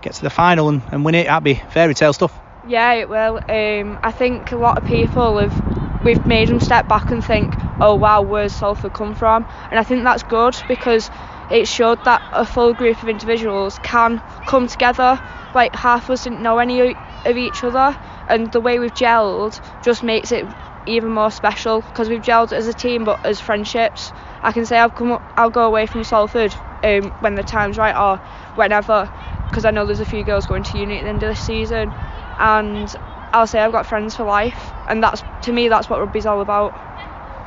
get 0.00 0.14
to 0.14 0.22
the 0.22 0.30
final 0.30 0.68
and, 0.68 0.82
and 0.90 1.04
win 1.04 1.14
it. 1.14 1.26
That'd 1.26 1.44
be 1.44 1.54
fairy 1.54 1.94
tale 1.94 2.12
stuff. 2.12 2.38
Yeah, 2.66 2.92
it 2.94 3.08
will. 3.08 3.40
Um, 3.48 3.98
I 4.02 4.12
think 4.12 4.52
a 4.52 4.56
lot 4.56 4.78
of 4.78 4.86
people 4.86 5.38
have 5.38 6.04
we've 6.04 6.24
made 6.26 6.48
them 6.48 6.60
step 6.60 6.88
back 6.88 7.10
and 7.10 7.24
think, 7.24 7.54
oh 7.80 7.94
wow, 7.94 8.22
where's 8.22 8.52
Salford 8.52 8.94
come 8.94 9.14
from? 9.14 9.46
And 9.70 9.78
I 9.78 9.82
think 9.82 10.04
that's 10.04 10.22
good 10.22 10.56
because 10.68 11.10
it 11.52 11.68
showed 11.68 12.02
that 12.04 12.22
a 12.32 12.44
full 12.44 12.74
group 12.74 13.02
of 13.02 13.08
individuals 13.08 13.78
can 13.78 14.22
come 14.46 14.66
together. 14.66 15.20
Like 15.54 15.74
half 15.76 16.04
of 16.04 16.10
us 16.10 16.24
didn't 16.24 16.42
know 16.42 16.58
any 16.58 16.96
of 17.24 17.36
each 17.36 17.62
other, 17.62 17.96
and 18.26 18.50
the 18.52 18.60
way 18.60 18.78
we've 18.78 18.94
gelled 18.94 19.60
just 19.82 20.02
makes 20.02 20.32
it 20.32 20.46
even 20.86 21.10
more 21.10 21.30
special 21.30 21.82
because 21.82 22.08
we've 22.08 22.22
gelled 22.22 22.52
as 22.52 22.66
a 22.66 22.74
team, 22.74 23.04
but 23.04 23.24
as 23.24 23.40
friendships. 23.40 24.12
I 24.42 24.52
can 24.52 24.66
say 24.66 24.78
I've 24.78 24.94
come, 24.94 25.18
I'll 25.36 25.50
go 25.50 25.66
away 25.66 25.86
from 25.86 26.04
Salford 26.04 26.54
um, 26.82 27.12
when 27.20 27.34
the 27.34 27.44
time's 27.44 27.78
right 27.78 27.94
or 27.94 28.18
whenever. 28.56 29.08
Because 29.50 29.64
I 29.66 29.70
know 29.70 29.84
there's 29.84 30.00
a 30.00 30.06
few 30.06 30.24
girls 30.24 30.46
going 30.46 30.62
to 30.64 30.78
uni 30.78 30.98
at 30.98 31.02
the 31.02 31.08
end 31.10 31.22
of 31.22 31.28
this 31.28 31.40
season, 31.40 31.92
and 32.38 32.94
I'll 33.34 33.46
say 33.46 33.60
I've 33.60 33.72
got 33.72 33.86
friends 33.86 34.16
for 34.16 34.24
life, 34.24 34.72
and 34.88 35.02
that's 35.02 35.22
to 35.42 35.52
me 35.52 35.68
that's 35.68 35.90
what 35.90 36.00
rugby's 36.00 36.24
all 36.26 36.40
about. 36.40 36.74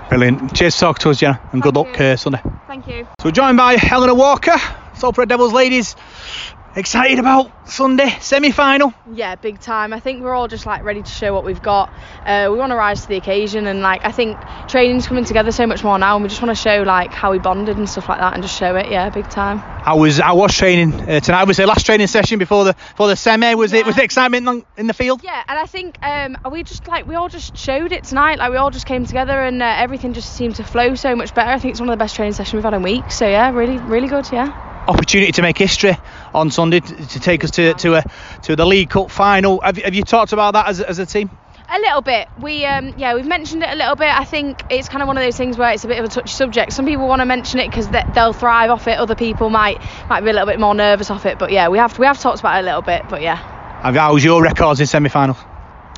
Brilliant. 0.10 0.56
Cheers 0.56 0.78
talk 0.78 1.00
to 1.00 1.10
us, 1.10 1.18
Jenna, 1.20 1.42
and 1.52 1.62
good 1.62 1.76
luck 1.76 2.00
uh, 2.00 2.16
Sunday. 2.16 2.42
Thank 2.68 2.88
you. 2.88 3.06
So 3.20 3.26
we're 3.26 3.32
joined 3.32 3.58
by 3.58 3.76
Helena 3.76 4.14
Walker, 4.14 4.58
Salford 4.94 5.18
Red 5.18 5.30
Devils 5.30 5.52
ladies. 5.52 5.96
Excited 6.76 7.20
about 7.20 7.65
Sunday 7.68 8.10
semi-final. 8.20 8.94
Yeah, 9.14 9.36
big 9.36 9.60
time. 9.60 9.94
I 9.94 10.00
think 10.00 10.24
we're 10.24 10.34
all 10.34 10.48
just 10.48 10.66
like 10.66 10.84
ready 10.84 11.02
to 11.02 11.10
show 11.10 11.34
what 11.34 11.44
we've 11.44 11.62
got. 11.62 11.92
Uh, 12.26 12.50
we 12.52 12.58
want 12.58 12.72
to 12.72 12.76
rise 12.76 13.02
to 13.02 13.08
the 13.08 13.16
occasion, 13.16 13.68
and 13.68 13.82
like 13.82 14.06
I 14.06 14.12
think 14.12 14.38
training's 14.68 15.08
coming 15.08 15.26
together 15.26 15.52
so 15.52 15.66
much 15.66 15.84
more 15.84 15.98
now, 15.98 16.16
and 16.16 16.24
we 16.24 16.30
just 16.30 16.42
want 16.42 16.56
to 16.56 16.62
show 16.62 16.84
like 16.84 17.12
how 17.12 17.32
we 17.32 17.40
bonded 17.40 17.78
and 17.78 17.90
stuff 17.90 18.08
like 18.10 18.20
that, 18.20 18.34
and 18.34 18.44
just 18.44 18.58
show 18.58 18.76
it. 18.76 18.90
Yeah, 18.90 19.10
big 19.10 19.30
time. 19.30 19.62
I 19.86 19.94
was 19.96 20.20
I 20.20 20.32
was 20.34 20.56
training 20.56 20.94
uh, 20.94 21.20
tonight. 21.20 21.46
Was 21.46 21.58
the 21.58 21.66
last 21.68 21.86
training 21.86 22.08
session 22.08 22.40
before 22.40 22.66
the 22.66 22.74
before 22.74 23.08
the 23.08 23.16
semi? 23.16 23.54
Was 23.56 23.74
it 23.74 23.86
was 23.86 23.96
the 23.96 24.04
excitement 24.04 24.66
in 24.78 24.88
the 24.88 24.94
field? 24.94 25.24
Yeah, 25.24 25.44
and 25.48 25.58
I 25.58 25.66
think 25.66 25.98
um, 26.04 26.38
we 26.52 26.64
just 26.64 26.88
like 26.88 27.08
we 27.08 27.16
all 27.16 27.30
just 27.30 27.58
showed 27.58 27.92
it 27.92 28.04
tonight. 28.04 28.38
Like 28.38 28.52
we 28.52 28.58
all 28.58 28.72
just 28.72 28.86
came 28.86 29.06
together, 29.06 29.40
and 29.42 29.62
uh, 29.62 29.66
everything 29.66 30.14
just 30.14 30.36
seemed 30.36 30.56
to 30.56 30.64
flow 30.64 30.96
so 30.96 31.16
much 31.16 31.34
better. 31.34 31.52
I 31.52 31.60
think 31.60 31.72
it's 31.72 31.80
one 31.80 31.90
of 31.90 31.94
the 31.94 32.04
best 32.04 32.16
training 32.16 32.34
sessions 32.34 32.54
we've 32.54 32.64
had 32.64 32.74
in 32.74 32.84
weeks. 32.84 33.18
So 33.18 33.28
yeah, 33.28 33.52
really, 33.52 33.78
really 33.78 34.08
good. 34.08 34.28
Yeah. 34.32 34.62
Opportunity 34.88 35.32
to 35.32 35.42
make 35.42 35.58
history 35.58 35.98
on 36.32 36.52
Sunday 36.52 36.80
to, 36.80 37.08
to 37.08 37.20
take 37.20 37.44
us 37.44 37.50
to 37.56 37.74
to 37.76 37.96
a 37.96 38.04
to 38.44 38.56
the 38.56 38.66
League 38.66 38.90
Cup 38.90 39.12
final. 39.12 39.60
Have, 39.62 39.78
you- 39.78 39.84
have 39.84 39.94
you 39.96 40.04
talked 40.04 40.34
about 40.34 40.54
that 40.54 40.68
as, 40.68 40.80
a- 40.80 40.90
as 40.90 41.00
a 41.00 41.06
team? 41.06 41.30
A 41.68 41.80
little 41.80 42.02
bit. 42.02 42.28
We 42.40 42.64
um 42.66 42.94
yeah 42.98 43.16
we've 43.16 43.26
mentioned 43.26 43.64
it 43.64 43.70
a 43.70 43.76
little 43.76 43.96
bit. 43.96 44.08
I 44.10 44.24
think 44.24 44.64
it's 44.70 44.88
kind 44.88 45.02
of 45.02 45.08
one 45.08 45.18
of 45.18 45.24
those 45.24 45.36
things 45.36 45.58
where 45.58 45.72
it's 45.72 45.84
a 45.84 45.88
bit 45.88 45.98
of 45.98 46.06
a 46.06 46.10
touchy 46.10 46.30
subject. 46.32 46.72
Some 46.74 46.86
people 46.86 47.08
want 47.08 47.22
to 47.22 47.26
mention 47.26 47.60
it 47.60 47.70
because 47.72 47.88
they'll 48.14 48.34
thrive 48.34 48.70
off 48.70 48.88
it. 48.88 49.00
Other 49.00 49.16
people 49.16 49.50
might 49.50 49.82
might 50.10 50.22
be 50.22 50.30
a 50.30 50.34
little 50.34 50.46
bit 50.46 50.60
more 50.60 50.76
nervous 50.76 51.10
off 51.10 51.26
it. 51.26 51.40
But 51.40 51.52
yeah, 51.52 51.70
we 51.70 51.80
have 51.80 51.98
we 51.98 52.06
have 52.06 52.20
talked 52.20 52.40
about 52.40 52.58
it 52.58 52.60
a 52.60 52.64
little 52.66 52.84
bit. 52.84 53.04
But 53.10 53.22
yeah. 53.24 53.38
How's 53.82 54.24
your 54.24 54.42
records 54.44 54.80
in 54.80 54.86
semi-finals? 54.88 55.38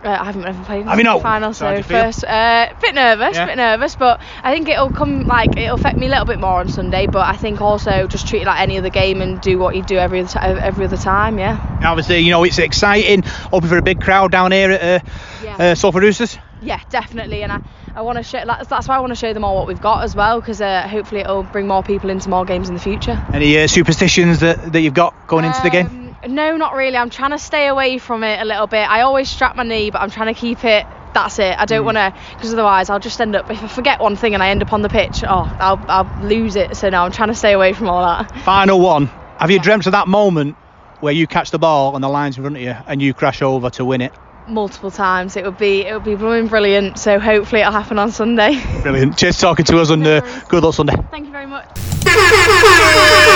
Uh, 0.04 0.10
I 0.10 0.26
haven't 0.26 0.46
ever 0.46 0.64
played 0.64 0.82
in 0.82 0.86
the 0.86 1.20
final, 1.22 1.54
So 1.54 1.76
so 1.78 1.82
first, 1.82 2.24
uh, 2.24 2.68
bit 2.80 2.94
nervous, 2.94 3.36
Yeah. 3.36 3.46
bit 3.48 3.58
nervous, 3.58 3.96
but 3.96 4.22
I 4.44 4.54
think 4.54 4.70
it'll 4.70 4.92
come 4.92 5.26
like 5.26 5.58
it'll 5.58 5.74
affect 5.74 5.98
me 5.98 6.06
a 6.06 6.10
little 6.10 6.26
bit 6.26 6.40
more 6.40 6.60
on 6.60 6.70
Sunday. 6.70 7.08
But 7.08 7.28
I 7.28 7.36
think 7.36 7.62
also 7.62 8.06
just 8.06 8.28
treat 8.28 8.44
it 8.44 8.46
like 8.46 8.60
any 8.62 8.78
other 8.78 8.92
game 8.92 9.22
and 9.22 9.42
do 9.42 9.58
what 9.58 9.76
you 9.76 9.82
do 9.82 9.98
every 9.98 10.20
other 10.20 10.30
ti- 10.30 10.40
every 10.62 10.86
other 10.86 10.98
time. 10.98 11.40
Yeah. 11.40 11.58
Obviously, 11.84 12.20
you 12.20 12.30
know 12.30 12.44
it's 12.44 12.60
exciting. 12.60 13.24
Hoping 13.52 13.70
for 13.70 13.78
a 13.78 13.82
big 13.82 14.00
crowd 14.00 14.32
down 14.32 14.52
here 14.52 14.70
at 14.72 14.82
uh, 14.82 15.00
Yeah. 15.44 15.56
uh, 15.72 15.76
Salford 15.76 16.04
Roosters. 16.04 16.38
Yeah, 16.62 16.80
definitely, 16.90 17.44
and 17.44 17.52
I, 17.52 17.60
I 17.96 18.02
want 18.02 18.18
to 18.18 18.24
show 18.24 18.44
that's, 18.46 18.68
that's 18.68 18.88
why 18.88 18.98
I 18.98 19.00
want 19.00 19.12
to 19.12 19.16
show 19.16 19.32
them 19.32 19.44
all 19.44 19.56
what 19.56 19.68
we've 19.68 19.82
got 19.82 20.04
as 20.04 20.16
well, 20.16 20.40
because 20.40 20.60
uh, 20.62 20.88
hopefully 20.88 21.22
it'll 21.22 21.44
bring 21.44 21.68
more 21.68 21.84
people 21.84 22.10
into 22.10 22.30
more 22.30 22.46
games 22.46 22.68
in 22.68 22.74
the 22.76 22.82
future. 22.82 23.20
Any 23.32 23.60
uh, 23.60 23.68
superstitions 23.68 24.40
that, 24.40 24.74
that 24.74 24.82
you've 24.82 24.96
got 24.96 25.14
going 25.28 25.46
into 25.46 25.62
the 25.62 25.70
game? 25.70 26.07
No, 26.26 26.56
not 26.58 26.74
really. 26.74 26.98
I'm 26.98 27.10
trying 27.10 27.32
to 27.32 27.38
stay 27.40 27.68
away 27.68 27.98
from 27.98 28.24
it 28.24 28.42
a 28.42 28.46
little 28.46 28.68
bit. 28.68 28.90
I 28.90 29.02
always 29.02 29.30
strap 29.30 29.56
my 29.56 29.64
knee, 29.64 29.92
but 29.92 30.02
I'm 30.02 30.10
trying 30.10 30.34
to 30.34 30.40
keep 30.40 30.64
it. 30.64 30.86
That's 31.14 31.40
it. 31.40 31.56
I 31.58 31.64
Mm. 31.64 31.68
don't 31.68 31.86
want 31.86 31.98
to, 31.98 32.14
because 32.36 32.54
otherwise 32.54 32.90
I'll 32.90 33.00
just 33.00 33.20
end 33.22 33.36
up. 33.36 33.50
If 33.50 33.64
I 33.64 33.68
forget 33.68 34.00
one 34.00 34.16
thing 34.16 34.34
and 34.34 34.42
I 34.44 34.50
end 34.50 34.62
up 34.62 34.72
on 34.74 34.82
the 34.82 34.90
pitch, 34.90 35.24
oh, 35.28 35.56
I'll 35.60 35.80
I'll 35.88 36.08
lose 36.24 36.56
it. 36.56 36.76
So 36.78 36.90
now 36.90 37.06
I'm 37.06 37.12
trying 37.12 37.30
to 37.30 37.36
stay 37.36 37.54
away 37.54 37.74
from 37.74 37.88
all 37.90 38.02
that. 38.06 38.32
Final 38.42 38.80
one. 38.80 39.08
Have 39.40 39.50
you 39.52 39.60
dreamt 39.60 39.86
of 39.86 39.92
that 39.94 40.08
moment 40.08 40.56
where 41.00 41.14
you 41.14 41.28
catch 41.28 41.52
the 41.52 41.60
ball 41.60 41.94
and 41.96 42.04
the 42.04 42.08
line's 42.10 42.38
in 42.38 42.44
front 42.44 42.56
of 42.58 42.62
you 42.62 42.76
and 42.88 43.02
you 43.02 43.14
crash 43.14 43.42
over 43.42 43.70
to 43.72 43.86
win 43.86 44.02
it? 44.02 44.14
Multiple 44.48 44.92
times. 44.92 45.36
It 45.38 45.44
would 45.46 45.58
be 45.58 45.86
it 45.86 45.94
would 45.94 46.04
be 46.04 46.16
blooming 46.16 46.48
brilliant. 46.48 46.98
So 47.00 47.20
hopefully 47.20 47.62
it'll 47.62 47.74
happen 47.74 47.98
on 48.00 48.12
Sunday. 48.12 48.60
Brilliant. 48.82 49.18
Cheers 49.18 49.38
talking 49.40 49.66
to 49.66 49.80
us 49.80 49.90
and 49.90 50.04
No 50.04 50.18
uh, 50.18 50.40
good 50.50 50.64
luck 50.64 50.74
Sunday. 50.76 50.96
Thank 51.12 51.26
you 51.28 51.32
very 51.32 51.48
much. 51.48 51.68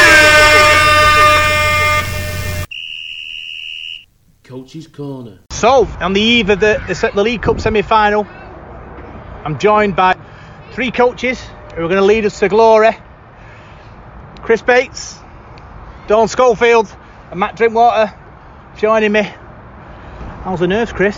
Coach's 4.51 4.86
Corner. 4.86 5.39
So, 5.51 5.88
on 6.01 6.12
the 6.12 6.20
eve 6.20 6.50
of 6.50 6.60
the, 6.60 6.84
the, 6.86 7.12
the 7.15 7.24
League 7.24 7.41
Cup 7.41 7.62
semi 7.62 7.81
final, 7.81 8.25
I'm 8.25 9.58
joined 9.58 9.96
by 9.96 10.17
three 10.74 10.91
coaches 10.91 11.39
who 11.74 11.86
are 11.86 11.88
going 11.88 12.01
to 12.01 12.01
lead 12.01 12.25
us 12.25 12.38
to 12.39 12.50
glory 12.50 12.89
Chris 14.41 14.62
Bates, 14.62 15.17
Dawn 16.08 16.27
Schofield, 16.27 16.93
and 17.29 17.39
Matt 17.39 17.55
Drinkwater 17.55 18.13
joining 18.75 19.13
me. 19.13 19.24
How's 20.43 20.60
the 20.60 20.67
nerves, 20.67 20.91
Chris? 20.91 21.17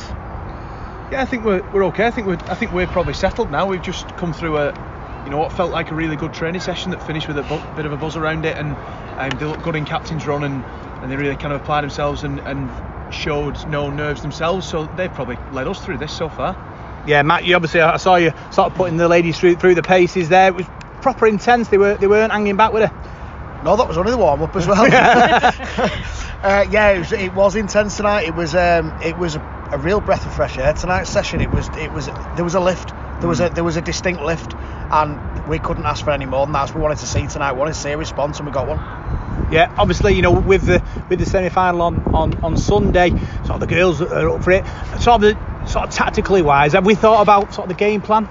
Yeah, 1.11 1.23
I 1.23 1.25
think 1.25 1.43
we're, 1.43 1.67
we're 1.71 1.85
okay. 1.85 2.05
I 2.05 2.11
think 2.11 2.27
we're 2.27 2.37
I 2.45 2.53
think 2.53 2.71
we're 2.71 2.85
probably 2.85 3.15
settled 3.15 3.49
now. 3.49 3.65
We've 3.65 3.81
just 3.81 4.07
come 4.15 4.33
through 4.33 4.57
a 4.57 5.23
you 5.25 5.31
know 5.31 5.39
what 5.39 5.51
felt 5.51 5.71
like 5.71 5.89
a 5.89 5.95
really 5.95 6.17
good 6.17 6.35
training 6.35 6.61
session 6.61 6.91
that 6.91 7.01
finished 7.01 7.27
with 7.27 7.39
a 7.39 7.43
bu- 7.43 7.75
bit 7.75 7.87
of 7.87 7.93
a 7.93 7.97
buzz 7.97 8.15
around 8.15 8.45
it, 8.45 8.55
and 8.57 8.75
um, 9.17 9.39
they 9.39 9.45
looked 9.47 9.63
good 9.63 9.75
in 9.75 9.85
captain's 9.85 10.27
run, 10.27 10.43
and, 10.43 10.63
and 11.01 11.11
they 11.11 11.15
really 11.15 11.35
kind 11.35 11.51
of 11.51 11.61
applied 11.61 11.81
themselves 11.81 12.23
and, 12.23 12.39
and 12.41 12.69
showed 13.13 13.65
no 13.67 13.89
nerves 13.89 14.21
themselves. 14.21 14.67
So 14.67 14.87
they've 14.87 15.13
probably 15.13 15.37
led 15.51 15.67
us 15.67 15.79
through 15.83 15.97
this 15.99 16.13
so 16.13 16.29
far. 16.29 16.57
Yeah, 17.05 17.21
Matt, 17.21 17.45
you 17.45 17.55
obviously 17.55 17.81
I 17.81 17.97
saw 17.97 18.15
you 18.15 18.31
sort 18.51 18.67
of 18.67 18.75
putting 18.75 18.97
the 18.97 19.07
ladies 19.07 19.39
through 19.39 19.55
through 19.55 19.75
the 19.75 19.83
paces 19.83 20.29
there. 20.29 20.47
It 20.47 20.55
was 20.55 20.65
proper 21.01 21.27
intense. 21.27 21.69
They 21.69 21.77
were 21.77 21.95
they 21.95 22.07
weren't 22.07 22.31
hanging 22.31 22.57
back 22.57 22.73
with 22.73 22.89
her. 22.89 23.61
No, 23.63 23.75
that 23.77 23.87
was 23.87 23.97
only 23.97 24.11
the 24.11 24.17
warm 24.17 24.41
up 24.41 24.55
as 24.55 24.67
well. 24.67 24.83
uh, 26.43 26.65
yeah, 26.69 26.91
it 26.91 26.99
was, 26.99 27.11
it 27.13 27.33
was 27.33 27.55
intense 27.55 27.97
tonight. 27.97 28.25
It 28.25 28.35
was 28.35 28.55
um, 28.55 28.93
it 29.01 29.17
was 29.17 29.35
a, 29.35 29.43
a 29.71 29.77
real 29.77 30.01
breath 30.01 30.25
of 30.25 30.33
fresh 30.33 30.57
air 30.57 30.73
tonight's 30.73 31.09
session. 31.09 31.41
It 31.41 31.51
was 31.51 31.69
it 31.77 31.91
was 31.91 32.09
there 32.35 32.43
was 32.43 32.55
a 32.55 32.59
lift. 32.59 32.93
There 33.19 33.29
was 33.29 33.39
a 33.41 33.49
there 33.49 33.63
was 33.63 33.77
a 33.77 33.81
distinct 33.81 34.21
lift, 34.21 34.53
and 34.91 35.47
we 35.47 35.59
couldn't 35.59 35.85
ask 35.85 36.03
for 36.03 36.11
any 36.11 36.25
more 36.25 36.45
than 36.45 36.53
that. 36.53 36.61
That's 36.61 36.71
what 36.73 36.79
we 36.79 36.83
wanted 36.83 36.99
to 36.99 37.07
see 37.07 37.27
tonight. 37.27 37.53
We 37.53 37.59
wanted 37.59 37.73
to 37.75 37.79
see 37.79 37.91
a 37.91 37.97
response, 37.97 38.39
and 38.39 38.45
we 38.47 38.51
got 38.51 38.67
one. 38.67 38.81
Yeah, 39.53 39.71
obviously, 39.77 40.15
you 40.15 40.23
know, 40.23 40.31
with 40.31 40.65
the 40.65 40.81
with 41.09 41.19
the 41.19 41.27
semi 41.27 41.49
final 41.49 41.83
on, 41.83 41.95
on, 42.11 42.43
on 42.43 42.57
Sunday, 42.57 43.11
sort 43.45 43.51
of 43.51 43.59
the 43.59 43.67
girls 43.67 44.01
are 44.01 44.29
up 44.29 44.43
for 44.43 44.49
it. 44.49 44.65
Sort 44.99 45.07
of 45.07 45.21
the 45.21 45.67
sort 45.67 45.87
of 45.87 45.91
tactically 45.91 46.41
wise, 46.41 46.73
have 46.73 46.87
we 46.87 46.95
thought 46.95 47.21
about 47.21 47.53
sort 47.53 47.65
of 47.65 47.69
the 47.69 47.79
game 47.79 48.01
plan 48.01 48.27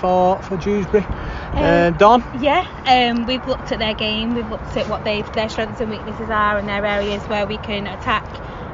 for 0.00 0.40
for 0.42 0.56
Dewsbury? 0.56 1.04
Uh, 1.52 1.90
Dawn? 1.90 2.24
Yeah, 2.40 2.66
um, 2.86 3.26
we've 3.26 3.46
looked 3.46 3.72
at 3.72 3.78
their 3.78 3.92
game, 3.94 4.34
we've 4.34 4.48
looked 4.48 4.76
at 4.76 4.88
what 4.88 5.04
they, 5.04 5.20
their 5.22 5.50
strengths 5.50 5.80
and 5.80 5.90
weaknesses 5.90 6.30
are 6.30 6.56
and 6.56 6.66
their 6.66 6.84
areas 6.84 7.22
where 7.24 7.46
we 7.46 7.58
can 7.58 7.86
attack. 7.86 8.26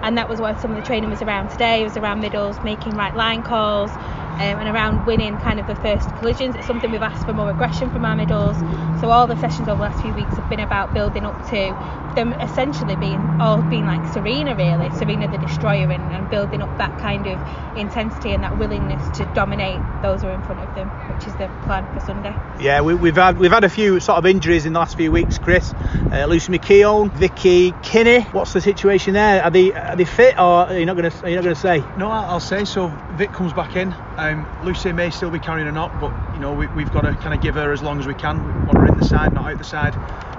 And 0.03 0.17
that 0.17 0.29
was 0.29 0.41
what 0.41 0.61
some 0.61 0.71
of 0.71 0.77
the 0.79 0.83
training 0.87 1.11
was 1.11 1.21
around 1.21 1.51
today. 1.51 1.83
It 1.83 1.85
was 1.85 1.97
around 1.97 2.21
middles, 2.21 2.59
making 2.63 2.97
right 2.97 3.15
line 3.15 3.43
calls, 3.43 3.91
um, 4.35 4.59
and 4.59 4.69
around 4.69 5.07
winning 5.07 5.37
kind 5.39 5.61
of 5.61 5.67
the 5.67 5.75
first 5.77 6.09
collisions. 6.17 6.55
It's 6.57 6.67
something 6.67 6.91
we've 6.91 7.03
asked 7.03 7.27
for 7.27 7.33
more 7.33 7.51
aggression 7.51 7.91
from 7.91 8.05
our 8.05 8.17
middles. 8.17 8.57
So 9.01 9.11
all 9.11 9.27
the 9.27 9.37
sessions 9.37 9.69
over 9.69 9.77
the 9.77 9.89
last 9.89 10.03
few 10.03 10.13
weeks 10.15 10.35
have 10.37 10.49
been 10.49 10.61
about 10.61 10.95
building 10.95 11.25
up 11.25 11.37
to 11.51 12.15
them 12.15 12.33
essentially 12.35 12.97
being 12.97 13.21
all 13.41 13.63
being 13.63 13.87
like 13.87 14.05
Serena 14.13 14.55
really, 14.55 14.91
Serena 14.99 15.29
the 15.29 15.39
destroyer, 15.39 15.91
and, 15.91 16.03
and 16.13 16.29
building 16.31 16.61
up 16.63 16.77
that 16.79 16.99
kind 17.01 17.27
of 17.27 17.39
intensity 17.77 18.33
and 18.33 18.43
that 18.43 18.59
willingness 18.59 19.17
to 19.17 19.25
dominate 19.35 19.81
those 20.03 20.23
who 20.23 20.29
are 20.29 20.33
in 20.33 20.43
front 20.43 20.61
of 20.61 20.75
them, 20.75 20.89
which 21.15 21.27
is 21.27 21.35
the 21.37 21.49
plan 21.67 21.87
for 21.95 22.01
Sunday. 22.05 22.35
Yeah, 22.61 22.81
we, 22.81 22.95
we've 22.95 23.17
had 23.17 23.39
we've 23.39 23.51
had 23.51 23.65
a 23.65 23.69
few 23.69 24.01
sort 24.01 24.19
of 24.19 24.27
injuries 24.27 24.67
in 24.67 24.73
the 24.73 24.79
last 24.79 24.97
few 24.97 25.13
weeks, 25.13 25.39
Chris. 25.39 25.73
Uh, 26.11 26.27
Lucy 26.27 26.53
McKeown, 26.53 27.11
Vicky 27.13 27.73
Kinney. 27.83 28.23
What's 28.33 28.53
the 28.53 28.61
situation 28.61 29.15
there? 29.15 29.43
Are 29.43 29.51
they 29.51 29.73
are 29.73 29.97
they 29.97 30.05
fit 30.05 30.37
or 30.37 30.67
are 30.67 30.79
you 30.79 30.87
not 30.87 30.97
going 30.97 31.11
to 31.11 31.25
are 31.25 31.29
you 31.29 31.37
not 31.37 31.45
going 31.45 31.55
to 31.55 31.61
say? 31.61 31.85
No, 31.97 32.11
I'll 32.11 32.25
I'll 32.33 32.41
say 32.41 32.65
so. 32.65 32.89
Vic 33.13 33.33
comes 33.33 33.53
back 33.53 33.77
in. 33.77 33.95
Um, 34.31 34.47
Lucy 34.65 34.93
may 34.93 35.11
still 35.11 35.31
be 35.31 35.41
carrying 35.41 35.67
a 35.67 35.73
knock, 35.73 35.93
but 36.01 36.13
you 36.35 36.41
know 36.41 36.53
we, 36.53 36.69
we've 36.69 36.93
got 36.93 37.01
to 37.01 37.15
kind 37.15 37.35
of 37.35 37.41
give 37.41 37.57
her 37.57 37.73
as 37.73 37.83
long 37.83 37.99
as 37.99 38.07
we 38.07 38.15
can. 38.15 38.39
We 38.39 38.53
want 38.67 38.79
her 38.79 38.87
in 38.87 38.97
the 38.97 39.05
side, 39.05 39.33
not 39.33 39.51
out 39.51 39.59
the 39.59 39.65
side. 39.65 39.95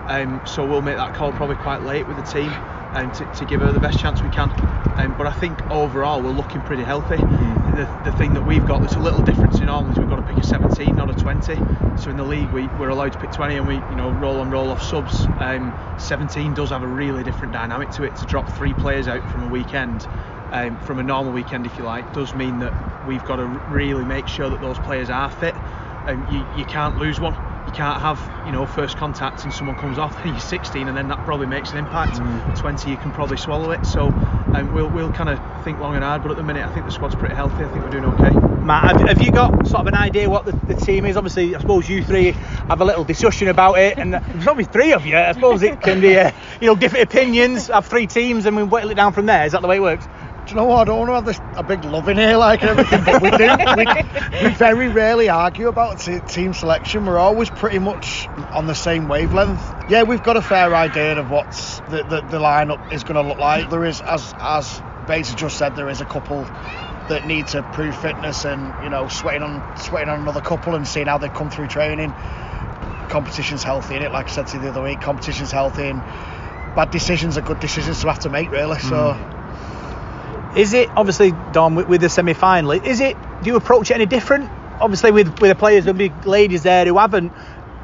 Um, 0.09 0.41
so 0.45 0.65
we'll 0.65 0.81
make 0.81 0.95
that 0.95 1.13
call 1.13 1.33
probably 1.33 1.57
quite 1.57 1.83
late 1.83 2.07
with 2.07 2.15
the 2.15 2.23
team, 2.23 2.49
and 2.93 3.13
to, 3.15 3.25
to 3.25 3.45
give 3.45 3.59
her 3.59 3.73
the 3.73 3.81
best 3.81 3.99
chance 3.99 4.21
we 4.21 4.29
can. 4.29 4.49
Um, 4.97 5.15
but 5.17 5.27
I 5.27 5.33
think 5.33 5.61
overall 5.69 6.21
we're 6.21 6.31
looking 6.31 6.61
pretty 6.61 6.83
healthy. 6.83 7.17
The, 7.17 8.01
the 8.05 8.13
thing 8.17 8.33
that 8.33 8.45
we've 8.45 8.65
got 8.65 8.81
that's 8.81 8.95
a 8.95 8.99
little 8.99 9.23
difference 9.23 9.59
in 9.59 9.67
Ireland 9.67 9.93
is 9.93 9.99
we've 9.99 10.09
got 10.09 10.17
to 10.17 10.33
pick 10.33 10.37
a 10.37 10.47
17, 10.47 10.95
not 10.95 11.09
a 11.09 11.13
20. 11.13 11.55
So 11.97 12.09
in 12.09 12.15
the 12.15 12.23
league 12.23 12.51
we, 12.51 12.67
we're 12.79 12.89
allowed 12.89 13.11
to 13.13 13.19
pick 13.19 13.31
20, 13.33 13.57
and 13.57 13.67
we 13.67 13.75
you 13.75 13.95
know 13.95 14.09
roll 14.09 14.39
on 14.39 14.51
roll 14.51 14.69
off 14.69 14.81
subs. 14.81 15.25
Um, 15.41 15.77
17 15.99 16.53
does 16.53 16.69
have 16.69 16.83
a 16.83 16.87
really 16.87 17.23
different 17.23 17.51
dynamic 17.51 17.91
to 17.91 18.03
it. 18.03 18.15
To 18.15 18.25
drop 18.25 18.49
three 18.55 18.73
players 18.73 19.09
out 19.09 19.29
from 19.31 19.43
a 19.43 19.49
weekend 19.49 20.07
um, 20.51 20.79
from 20.79 20.99
a 20.99 21.03
normal 21.03 21.31
weekend, 21.33 21.65
if 21.65 21.77
you 21.77 21.83
like, 21.83 22.13
does 22.13 22.33
mean 22.33 22.59
that 22.59 23.07
we've 23.07 23.23
got 23.25 23.37
to 23.37 23.45
really 23.45 24.05
make 24.05 24.27
sure 24.27 24.49
that 24.49 24.61
those 24.61 24.77
players 24.79 25.09
are 25.09 25.29
fit. 25.29 25.55
Um, 26.05 26.27
you, 26.31 26.45
you 26.59 26.65
can't 26.65 26.97
lose 26.97 27.19
one. 27.19 27.33
You 27.67 27.73
can't 27.73 28.01
have, 28.01 28.19
you 28.45 28.51
know, 28.51 28.65
first 28.65 28.97
contact 28.97 29.43
and 29.43 29.53
someone 29.53 29.77
comes 29.77 29.97
off 29.97 30.17
and 30.17 30.31
you're 30.31 30.39
16 30.39 30.87
and 30.87 30.97
then 30.97 31.07
that 31.09 31.23
probably 31.25 31.47
makes 31.47 31.71
an 31.71 31.77
impact. 31.77 32.17
20, 32.59 32.89
you 32.89 32.97
can 32.97 33.11
probably 33.11 33.37
swallow 33.37 33.71
it. 33.71 33.85
So 33.85 34.07
um, 34.07 34.73
we'll, 34.73 34.89
we'll 34.89 35.13
kind 35.13 35.29
of 35.29 35.39
think 35.63 35.79
long 35.79 35.95
and 35.95 36.03
hard, 36.03 36.23
but 36.23 36.31
at 36.31 36.37
the 36.37 36.43
minute, 36.43 36.65
I 36.65 36.73
think 36.73 36.85
the 36.85 36.91
squad's 36.91 37.15
pretty 37.15 37.35
healthy. 37.35 37.63
I 37.63 37.69
think 37.69 37.83
we're 37.83 37.91
doing 37.91 38.05
okay. 38.05 38.31
Matt, 38.61 38.99
have, 38.99 39.09
have 39.09 39.21
you 39.21 39.31
got 39.31 39.67
sort 39.67 39.81
of 39.81 39.87
an 39.87 39.95
idea 39.95 40.29
what 40.29 40.45
the, 40.45 40.51
the 40.51 40.75
team 40.75 41.05
is? 41.05 41.17
Obviously, 41.17 41.55
I 41.55 41.59
suppose 41.59 41.89
you 41.89 42.03
three 42.03 42.31
have 42.31 42.81
a 42.81 42.85
little 42.85 43.03
discussion 43.03 43.47
about 43.47 43.79
it, 43.79 43.97
and 43.97 44.13
there's 44.33 44.47
only 44.47 44.65
three 44.65 44.93
of 44.93 45.05
you. 45.05 45.17
I 45.17 45.31
suppose 45.31 45.63
it 45.63 45.81
can 45.81 46.01
be, 46.01 46.17
uh, 46.17 46.31
you 46.59 46.67
know, 46.67 46.75
different 46.75 47.05
opinions. 47.05 47.67
Have 47.67 47.87
three 47.87 48.07
teams, 48.07 48.45
and 48.45 48.55
we 48.55 48.63
whittle 48.63 48.91
it 48.91 48.95
down 48.95 49.13
from 49.13 49.25
there. 49.25 49.45
Is 49.45 49.53
that 49.53 49.61
the 49.61 49.67
way 49.67 49.77
it 49.77 49.81
works? 49.81 50.05
Do 50.45 50.53
you 50.53 50.55
know 50.57 50.65
what? 50.65 50.81
I 50.81 50.83
don't 50.85 50.99
want 50.99 51.09
to 51.09 51.15
have 51.15 51.25
this 51.25 51.39
a 51.55 51.63
big 51.63 51.85
love 51.85 52.07
in 52.09 52.17
here 52.17 52.35
like 52.35 52.63
everything, 52.63 53.03
but 53.05 53.21
we 53.21 53.29
do. 53.31 53.47
We, 53.77 54.47
we 54.47 54.53
very 54.55 54.89
rarely 54.89 55.29
argue 55.29 55.67
about 55.67 55.99
t- 55.99 56.19
team 56.21 56.53
selection. 56.53 57.05
We're 57.05 57.19
always 57.19 57.49
pretty 57.49 57.79
much 57.79 58.27
on 58.51 58.67
the 58.67 58.75
same 58.75 59.07
wavelength. 59.07 59.61
Yeah, 59.89 60.03
we've 60.03 60.23
got 60.23 60.37
a 60.37 60.41
fair 60.41 60.73
idea 60.75 61.17
of 61.19 61.29
what's 61.29 61.79
the 61.81 62.03
the, 62.03 62.21
the 62.21 62.39
lineup 62.39 62.91
is 62.91 63.03
going 63.03 63.15
to 63.15 63.27
look 63.27 63.37
like. 63.37 63.69
There 63.69 63.85
is, 63.85 64.01
as 64.01 64.33
as 64.39 64.81
Bates 65.07 65.33
just 65.35 65.57
said, 65.57 65.75
there 65.75 65.89
is 65.89 66.01
a 66.01 66.05
couple 66.05 66.45
that 67.07 67.25
need 67.25 67.47
to 67.47 67.63
prove 67.63 67.95
fitness 67.95 68.43
and 68.43 68.73
you 68.83 68.89
know 68.89 69.07
sweating 69.07 69.43
on 69.43 69.77
sweating 69.77 70.09
on 70.09 70.19
another 70.21 70.41
couple 70.41 70.75
and 70.75 70.87
seeing 70.87 71.07
how 71.07 71.17
they 71.19 71.29
come 71.29 71.49
through 71.49 71.67
training. 71.67 72.13
Competition's 73.09 73.63
healthy 73.63 73.95
in 73.95 74.01
it, 74.01 74.11
like 74.11 74.27
I 74.27 74.31
said 74.31 74.47
to 74.47 74.57
you 74.57 74.63
the 74.63 74.69
other 74.69 74.81
week. 74.81 75.01
Competition's 75.01 75.51
healthy 75.51 75.87
and 75.87 76.01
bad 76.75 76.89
decisions 76.91 77.37
are 77.37 77.41
good 77.41 77.59
decisions 77.59 78.01
to 78.01 78.07
have 78.07 78.19
to 78.19 78.29
make 78.29 78.49
really. 78.51 78.79
So. 78.79 79.13
Mm. 79.13 79.40
Is 80.55 80.73
it 80.73 80.89
obviously 80.95 81.31
Dom 81.53 81.75
with, 81.75 81.87
with 81.87 82.01
the 82.01 82.09
semi-final? 82.09 82.71
Is 82.71 82.99
it? 82.99 83.15
Do 83.41 83.49
you 83.49 83.55
approach 83.55 83.91
it 83.91 83.95
any 83.95 84.05
different? 84.05 84.49
Obviously, 84.79 85.11
with 85.11 85.27
with 85.39 85.49
the 85.51 85.55
players, 85.55 85.85
there'll 85.85 85.97
be 85.97 86.11
ladies 86.25 86.63
there 86.63 86.85
who 86.85 86.97
haven't 86.97 87.31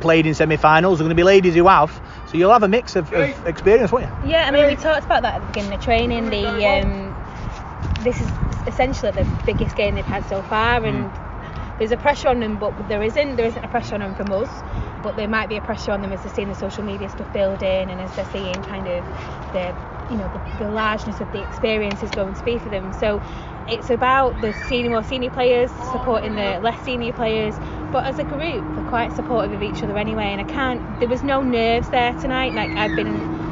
played 0.02 0.26
in 0.26 0.34
semi-finals. 0.34 1.00
There're 1.00 1.06
going 1.06 1.16
to 1.16 1.20
be 1.20 1.24
ladies 1.24 1.56
who 1.56 1.68
have. 1.68 1.92
So 2.28 2.38
you'll 2.38 2.52
have 2.52 2.64
a 2.64 2.68
mix 2.68 2.96
of, 2.96 3.12
of 3.14 3.48
experience, 3.48 3.92
won't 3.92 4.06
you? 4.06 4.32
Yeah, 4.32 4.46
I 4.48 4.52
mean, 4.52 4.68
we 4.68 4.76
talked 4.76 5.06
about 5.06 5.22
that 5.22 5.36
at 5.36 5.42
the 5.42 5.48
beginning 5.48 5.74
of 5.74 5.84
training. 5.84 6.30
The 6.30 6.66
um, 6.66 7.16
this 8.04 8.20
is 8.20 8.30
essentially 8.68 9.12
the 9.12 9.26
biggest 9.46 9.76
game 9.76 9.96
they've 9.96 10.06
had 10.06 10.28
so 10.28 10.42
far, 10.44 10.84
and 10.84 11.10
there's 11.80 11.92
a 11.92 11.98
pressure 11.98 12.28
on 12.28 12.40
them, 12.40 12.58
but 12.58 12.90
there 12.90 13.02
isn't. 13.02 13.38
There 13.38 13.46
isn't 13.46 13.64
a 13.64 13.68
pressure 13.70 13.96
on 13.96 14.02
them 14.02 14.16
from 14.16 14.32
us, 14.34 14.50
but 15.04 15.16
there 15.16 15.28
might 15.28 15.48
be 15.48 15.56
a 15.56 15.62
pressure 15.62 15.92
on 15.92 16.02
them 16.02 16.12
as 16.12 16.22
they're 16.24 16.34
seeing 16.34 16.50
the 16.50 16.56
social 16.56 16.84
media 16.84 17.10
stuff 17.10 17.32
building, 17.32 17.90
and 17.90 18.02
as 18.02 18.14
they're 18.16 18.30
seeing 18.32 18.62
kind 18.64 18.88
of 18.88 19.06
the 19.54 19.74
you 20.10 20.18
know 20.18 20.28
the, 20.30 20.64
the 20.64 20.70
largeness 20.70 21.20
of 21.20 21.32
the 21.32 21.42
experience 21.42 22.02
is 22.04 22.12
going 22.12 22.36
to 22.36 22.44
be 22.44 22.58
for 22.58 22.70
them. 22.70 22.94
So 22.94 23.22
it's 23.68 23.90
about 23.90 24.40
the 24.42 24.54
senior, 24.54 24.90
more 24.90 25.04
senior 25.04 25.30
players 25.30 25.70
supporting 25.92 26.36
the 26.36 26.60
less 26.62 26.80
senior 26.84 27.14
players, 27.14 27.56
but 27.92 28.06
as 28.06 28.18
a 28.20 28.24
group, 28.24 28.76
they're 28.76 28.90
quite 28.90 29.12
supportive 29.14 29.54
of 29.54 29.62
each 29.62 29.84
other 29.84 29.98
anyway. 29.98 30.26
And 30.26 30.42
I 30.42 30.46
can't. 30.46 31.00
There 31.00 31.10
was 31.10 31.24
no 31.24 31.42
nerves 31.42 31.90
there 31.90 32.14
tonight. 32.14 32.54
Like 32.54 32.70
I've 32.72 32.96
been 32.96 33.08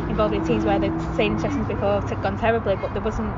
involved 0.10 0.34
in 0.34 0.46
teams 0.46 0.64
where 0.64 0.80
the 0.80 1.16
same 1.16 1.38
sessions 1.40 1.68
before 1.68 2.02
have 2.02 2.22
gone 2.22 2.38
terribly, 2.38 2.76
but 2.76 2.94
there 2.94 3.02
wasn't. 3.02 3.34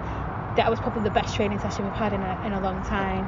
That 0.56 0.70
was 0.70 0.80
probably 0.80 1.04
the 1.04 1.12
best 1.12 1.36
training 1.36 1.60
session 1.60 1.86
we've 1.86 1.94
had 1.94 2.14
in 2.14 2.22
a, 2.22 2.42
in 2.46 2.54
a 2.54 2.60
long 2.60 2.84
time. 2.84 3.26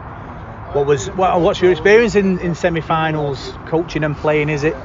What 0.74 0.86
was 0.86 1.08
what, 1.12 1.42
what's 1.42 1.62
your 1.62 1.72
experience 1.72 2.16
in, 2.16 2.40
in 2.40 2.54
semi-finals, 2.54 3.54
coaching 3.66 4.04
and 4.04 4.16
playing? 4.16 4.50
Is 4.50 4.64
it? 4.64 4.76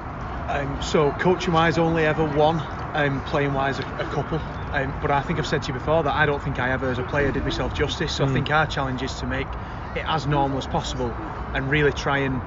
Um, 0.49 0.83
so 0.83 1.11
coaching 1.13 1.53
wise, 1.53 1.79
only 1.79 2.05
ever 2.05 2.25
one. 2.25 2.63
Um, 2.95 3.21
playing 3.23 3.53
wise, 3.55 3.79
a, 3.79 3.83
a 3.83 4.05
couple. 4.05 4.41
Um, 4.75 4.97
but 5.01 5.13
I 5.13 5.23
think 5.23 5.39
I've 5.39 5.47
said 5.47 5.63
to 5.63 5.69
you 5.69 5.73
before 5.75 6.03
that 6.03 6.15
I 6.15 6.27
don't 6.27 6.43
think 6.43 6.59
I 6.59 6.73
ever, 6.73 6.91
as 6.91 6.99
a 6.99 7.05
player, 7.05 7.31
did 7.31 7.45
myself 7.45 7.73
justice. 7.73 8.13
So 8.13 8.25
I 8.25 8.33
think 8.33 8.51
our 8.51 8.67
challenge 8.67 9.05
is 9.05 9.15
to 9.19 9.27
make 9.27 9.47
it 9.95 10.03
as 10.09 10.27
normal 10.27 10.59
as 10.59 10.67
possible 10.67 11.17
and 11.55 11.71
really 11.71 11.93
try 11.93 12.19
and, 12.19 12.43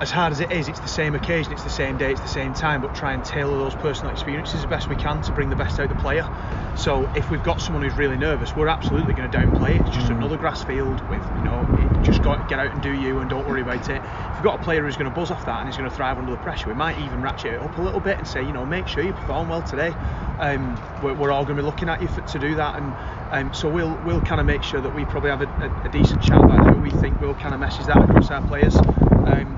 as 0.00 0.10
hard 0.10 0.32
as 0.32 0.40
it 0.40 0.52
is, 0.52 0.68
it's 0.68 0.80
the 0.80 0.88
same 0.88 1.14
occasion, 1.14 1.52
it's 1.52 1.62
the 1.62 1.70
same 1.70 1.96
day, 1.96 2.12
it's 2.12 2.20
the 2.20 2.28
same 2.28 2.52
time, 2.52 2.82
but 2.82 2.94
try 2.94 3.14
and 3.14 3.24
tailor 3.24 3.56
those 3.56 3.74
personal 3.74 4.12
experiences 4.12 4.56
as 4.56 4.66
best 4.66 4.88
we 4.88 4.96
can 4.96 5.22
to 5.22 5.32
bring 5.32 5.48
the 5.48 5.56
best 5.56 5.80
out 5.80 5.90
of 5.90 5.96
the 5.96 6.02
player. 6.02 6.28
So 6.76 7.10
if 7.16 7.30
we've 7.30 7.42
got 7.42 7.62
someone 7.62 7.82
who's 7.82 7.96
really 7.96 8.18
nervous, 8.18 8.54
we're 8.54 8.68
absolutely 8.68 9.14
going 9.14 9.30
to 9.30 9.38
downplay 9.38 9.76
it. 9.76 9.80
It's 9.86 9.96
just 9.96 10.10
another 10.10 10.36
grass 10.36 10.62
field 10.62 11.00
with, 11.08 11.24
you 11.38 11.44
know, 11.44 11.64
just 12.02 12.22
go, 12.22 12.36
get 12.48 12.58
out 12.58 12.70
and 12.70 12.82
do 12.82 12.92
you 12.92 13.20
and 13.20 13.30
don't 13.30 13.48
worry 13.48 13.62
about 13.62 13.88
it. 13.88 14.02
If 14.02 14.34
we've 14.34 14.44
got 14.44 14.60
a 14.60 14.62
player 14.62 14.82
who's 14.82 14.96
going 14.96 15.10
to 15.10 15.14
buzz 15.14 15.30
off 15.30 15.46
that 15.46 15.60
and 15.60 15.68
is 15.70 15.76
going 15.78 15.88
to 15.88 15.96
thrive 15.96 16.18
under 16.18 16.30
the 16.30 16.38
pressure, 16.38 16.68
we 16.68 16.74
might 16.74 16.98
even 16.98 17.22
ratchet 17.22 17.54
it 17.54 17.60
up 17.60 17.78
a 17.78 17.82
little 17.82 18.00
bit 18.00 18.18
and 18.18 18.28
say, 18.28 18.42
you 18.42 18.52
know, 18.52 18.66
make 18.66 18.86
sure 18.86 19.02
you 19.02 19.14
perform 19.14 19.48
well 19.48 19.62
today. 19.62 19.94
Um, 20.38 20.76
we're, 21.02 21.14
we're 21.14 21.32
all 21.32 21.44
going 21.44 21.56
to 21.56 21.62
be 21.62 21.66
looking 21.66 21.88
at 21.88 22.02
you 22.02 22.08
for, 22.08 22.20
to 22.20 22.38
do 22.38 22.54
that, 22.56 22.76
and 22.76 22.92
um, 23.32 23.54
so 23.54 23.70
we'll 23.70 23.96
we'll 24.04 24.20
kind 24.20 24.38
of 24.38 24.46
make 24.46 24.62
sure 24.62 24.82
that 24.82 24.94
we 24.94 25.06
probably 25.06 25.30
have 25.30 25.40
a, 25.40 25.46
a, 25.46 25.88
a 25.88 25.88
decent 25.88 26.22
chat 26.22 26.36
about 26.44 26.66
how 26.66 26.74
we 26.74 26.90
think 26.90 27.18
we'll 27.22 27.34
kind 27.34 27.54
of 27.54 27.60
message 27.60 27.86
that 27.86 27.96
across 27.96 28.30
our 28.30 28.46
players. 28.46 28.76
Um, 28.76 29.55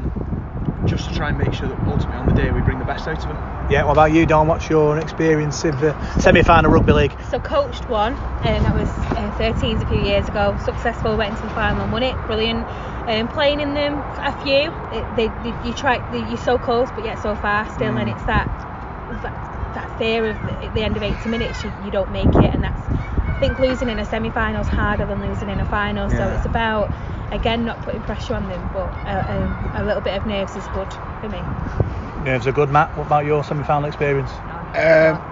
just 0.88 1.08
to 1.08 1.14
try 1.14 1.28
and 1.28 1.38
make 1.38 1.52
sure 1.52 1.68
that 1.68 1.78
ultimately 1.86 2.16
on 2.18 2.26
the 2.26 2.32
day 2.32 2.50
we 2.50 2.60
bring 2.62 2.78
the 2.78 2.84
best 2.84 3.06
out 3.06 3.18
of 3.18 3.28
them. 3.28 3.38
Yeah. 3.68 3.84
What 3.84 3.92
about 3.92 4.12
you, 4.12 4.26
Dom? 4.26 4.48
What's 4.48 4.68
your 4.70 4.98
experience 4.98 5.64
of 5.64 5.78
the 5.78 5.94
semi-final 6.18 6.70
rugby 6.70 6.92
league? 6.92 7.16
So 7.28 7.38
coached 7.38 7.88
one, 7.88 8.18
and 8.42 8.64
that 8.64 8.74
was 8.74 8.88
uh, 9.14 9.30
13s 9.30 9.82
a 9.82 9.86
few 9.86 9.98
years 9.98 10.28
ago. 10.28 10.56
Successful, 10.58 11.16
went 11.16 11.30
into 11.30 11.42
the 11.42 11.50
final 11.52 11.82
and 11.82 11.92
won 11.92 12.02
it. 12.02 12.24
Brilliant. 12.26 12.68
Um, 13.06 13.28
playing 13.28 13.60
in 13.60 13.74
them 13.74 14.04
a 14.18 14.32
few, 14.32 14.72
it, 14.90 15.14
they, 15.14 15.28
they, 15.28 15.56
you 15.60 15.74
try, 15.74 16.02
they, 16.08 16.18
you're 16.20 16.38
so 16.38 16.58
close 16.58 16.90
but 16.90 17.04
yet 17.04 17.18
so 17.18 17.34
far 17.36 17.68
still, 17.68 17.96
and 17.98 18.08
it's 18.08 18.24
that 18.24 18.48
that, 19.08 19.34
that 19.74 19.90
fear 19.92 20.30
of 20.30 20.48
at 20.48 20.72
the 20.74 20.82
end 20.82 20.96
of 20.96 21.02
80 21.02 21.28
minutes 21.28 21.64
you, 21.64 21.72
you 21.78 21.90
don't 21.90 22.10
make 22.10 22.34
it, 22.36 22.50
and 22.52 22.64
that's 22.64 22.88
I 23.36 23.38
think 23.40 23.58
losing 23.58 23.88
in 23.88 23.98
a 23.98 24.04
semi-final 24.04 24.62
is 24.62 24.68
harder 24.68 25.06
than 25.06 25.20
losing 25.20 25.48
in 25.48 25.60
a 25.60 25.64
final. 25.64 26.08
So 26.10 26.28
it's 26.30 26.46
about 26.46 26.92
again 27.32 27.64
not 27.64 27.82
putting 27.82 28.02
pressure 28.02 28.34
on 28.34 28.48
them, 28.48 28.70
but 28.72 28.88
uh, 29.06 29.24
um, 29.28 29.82
a 29.82 29.84
little 29.84 30.02
bit 30.02 30.14
of 30.16 30.26
nerves 30.26 30.56
is 30.56 30.66
good 30.68 30.92
for 31.20 31.28
me. 31.28 31.40
Nerves 32.24 32.46
are 32.46 32.52
good, 32.52 32.70
Matt. 32.70 32.96
What 32.96 33.06
about 33.06 33.24
your 33.24 33.44
semi-final 33.44 33.86
experience? 33.86 34.30
Um, 34.74 35.22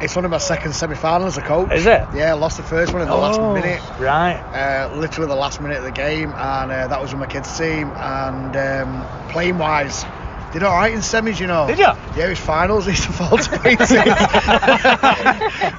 it's 0.00 0.14
one 0.14 0.24
of 0.24 0.30
my 0.30 0.38
second 0.38 0.74
semi-final 0.74 1.26
as 1.26 1.38
a 1.38 1.42
coach. 1.42 1.72
Is 1.72 1.86
it? 1.86 2.06
Yeah, 2.14 2.30
I 2.30 2.32
lost 2.34 2.56
the 2.58 2.62
first 2.62 2.92
one 2.92 3.02
in 3.02 3.08
the 3.08 3.14
last 3.16 3.40
Oh, 3.40 3.54
minute. 3.54 3.80
Right. 3.98 4.36
uh, 4.52 4.94
literally 4.96 5.28
the 5.28 5.34
last 5.36 5.60
minute 5.60 5.78
of 5.78 5.84
the 5.84 5.90
game, 5.90 6.30
and 6.32 6.70
uh, 6.70 6.86
that 6.88 7.00
was 7.00 7.12
with 7.12 7.20
my 7.20 7.26
kids' 7.26 7.56
team. 7.56 7.88
And 7.96 8.54
um, 8.56 9.30
playing 9.30 9.58
wise, 9.58 10.04
did 10.52 10.62
all 10.62 10.74
right 10.74 10.92
in 10.92 11.00
semis, 11.00 11.40
you 11.40 11.46
know. 11.46 11.66
Did 11.66 11.78
ya? 11.78 11.96
Yeah, 12.16 12.26
it 12.26 12.30
was 12.30 12.38
finals. 12.38 12.86
Used 12.86 13.04
to 13.04 13.12
fall 13.12 13.36
to 13.38 13.58
pieces. 13.60 13.90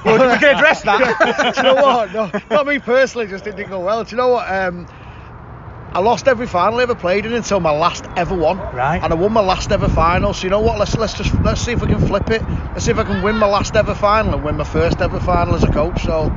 well, 0.04 0.32
we 0.32 0.38
can 0.38 0.54
address 0.56 0.82
that. 0.82 1.52
Do 1.54 1.60
you 1.60 1.74
know 1.74 1.74
what? 1.82 2.12
No, 2.12 2.30
not 2.50 2.66
me 2.66 2.78
personally. 2.78 3.26
Just 3.26 3.46
it 3.46 3.56
didn't 3.56 3.70
go 3.70 3.80
well. 3.80 4.04
Do 4.04 4.10
you 4.10 4.16
know 4.16 4.28
what? 4.28 4.50
Um, 4.50 4.86
I 5.96 6.00
lost 6.00 6.28
every 6.28 6.46
final 6.46 6.78
I 6.78 6.82
ever 6.82 6.94
played 6.94 7.24
in 7.24 7.32
until 7.32 7.58
my 7.58 7.70
last 7.70 8.04
ever 8.18 8.34
one. 8.34 8.58
Right. 8.58 9.02
And 9.02 9.10
I 9.10 9.16
won 9.16 9.32
my 9.32 9.40
last 9.40 9.72
ever 9.72 9.88
final. 9.88 10.34
So 10.34 10.42
you 10.44 10.50
know 10.50 10.60
what? 10.60 10.78
Let's 10.78 10.94
let's 10.94 11.14
just 11.14 11.32
let's 11.40 11.58
see 11.62 11.72
if 11.72 11.80
we 11.80 11.86
can 11.86 12.06
flip 12.06 12.28
it. 12.28 12.42
Let's 12.72 12.84
see 12.84 12.90
if 12.90 12.98
I 12.98 13.04
can 13.04 13.22
win 13.22 13.36
my 13.36 13.46
last 13.46 13.74
ever 13.74 13.94
final 13.94 14.34
and 14.34 14.44
win 14.44 14.58
my 14.58 14.64
first 14.64 15.00
ever 15.00 15.18
final 15.18 15.54
as 15.54 15.64
a 15.64 15.72
coach. 15.72 16.02
So. 16.02 16.30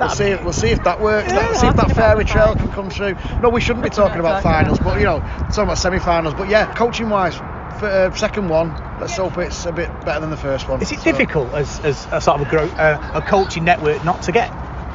We'll 0.00 0.08
see. 0.08 0.24
If, 0.24 0.42
we'll 0.42 0.54
see 0.54 0.70
if 0.70 0.82
that 0.84 1.02
works. 1.02 1.28
Yeah, 1.28 1.34
That- 1.40 1.56
see 1.56 1.66
if 1.66 1.76
that 1.76 1.92
fairy 1.94 2.24
trail 2.24 2.56
can 2.56 2.72
come 2.72 2.88
through. 2.88 3.14
No, 3.42 3.50
we 3.50 3.60
shouldn't 3.60 3.84
be 3.84 3.90
talking 3.90 4.20
about 4.20 4.42
finals, 4.42 4.78
but 4.78 4.98
you 4.98 5.04
know, 5.04 5.20
talking 5.20 5.64
about 5.64 5.78
semi-finals. 5.78 6.34
But 6.34 6.48
yeah, 6.48 6.72
coaching-wise, 6.74 7.36
for, 7.36 7.86
uh, 7.86 8.10
second 8.16 8.48
one. 8.48 8.70
Let's 9.00 9.16
hope 9.16 9.38
it's 9.38 9.66
a 9.66 9.72
bit 9.72 9.88
better 10.04 10.20
than 10.20 10.30
the 10.30 10.36
first 10.36 10.68
one. 10.68 10.80
Is 10.82 10.90
it 10.90 10.98
So- 10.98 11.04
difficult 11.04 11.52
as, 11.52 11.78
as 11.80 12.08
a 12.10 12.20
sort 12.20 12.40
of 12.40 12.52
a, 12.52 12.62
uh, 12.82 13.18
a 13.18 13.22
coaching 13.22 13.64
network 13.64 14.04
not 14.04 14.22
to 14.22 14.32
get 14.32 14.50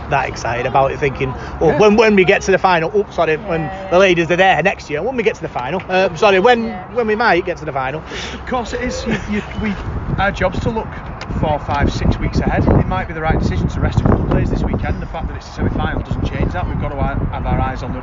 that 0.10 0.28
excited 0.30 0.66
about 0.66 0.92
it, 0.92 1.00
thinking, 1.00 1.34
oh, 1.62 1.78
when 1.78 1.96
when 1.96 2.16
we 2.16 2.26
get 2.26 2.42
to 2.44 2.52
the 2.52 2.58
final, 2.58 2.92
oh, 2.94 3.06
sorry, 3.12 3.38
when 3.38 3.62
the 3.92 3.98
ladies 4.00 4.30
are 4.32 4.36
there 4.36 4.62
next 4.64 4.90
year, 4.90 5.02
when 5.04 5.16
we 5.16 5.24
get 5.24 5.36
to 5.36 5.42
the 5.42 5.50
final, 5.50 5.82
uh, 5.90 6.14
sorry, 6.16 6.40
when 6.40 6.66
Yeah. 6.66 6.94
when 6.94 7.08
we 7.08 7.16
might 7.16 7.46
get 7.46 7.58
to 7.58 7.66
the 7.66 7.74
final. 7.74 8.02
Of 8.02 8.46
course 8.46 8.74
it 8.74 8.82
is. 8.82 9.06
You, 9.06 9.14
you, 9.30 9.42
we, 9.62 9.72
our 10.18 10.32
job's 10.32 10.60
to 10.62 10.70
look 10.70 10.88
four, 11.40 11.60
five, 11.60 11.92
six 11.94 12.18
weeks 12.18 12.40
ahead. 12.40 12.64
It 12.80 12.88
might 12.88 13.08
be 13.08 13.14
the 13.14 13.22
right 13.22 13.40
decision 13.40 13.68
to 13.70 13.80
rest 13.80 14.00
a 14.00 14.04
couple 14.04 14.24
of 14.24 14.30
players 14.32 14.50
this 14.50 14.64
weekend. 14.64 15.02
The 15.02 15.06
fact 15.06 15.28
that 15.28 15.38
it's 15.38 15.48
a 15.48 15.52
semi-final 15.52 16.02
doesn't 16.02 16.26
change 16.26 16.52
that. 16.54 16.68
We've 16.68 16.80
got 16.82 16.90
to 16.90 17.02
have 17.02 17.46
our 17.46 17.60
eyes 17.60 17.84
on 17.84 17.94
the, 17.94 18.02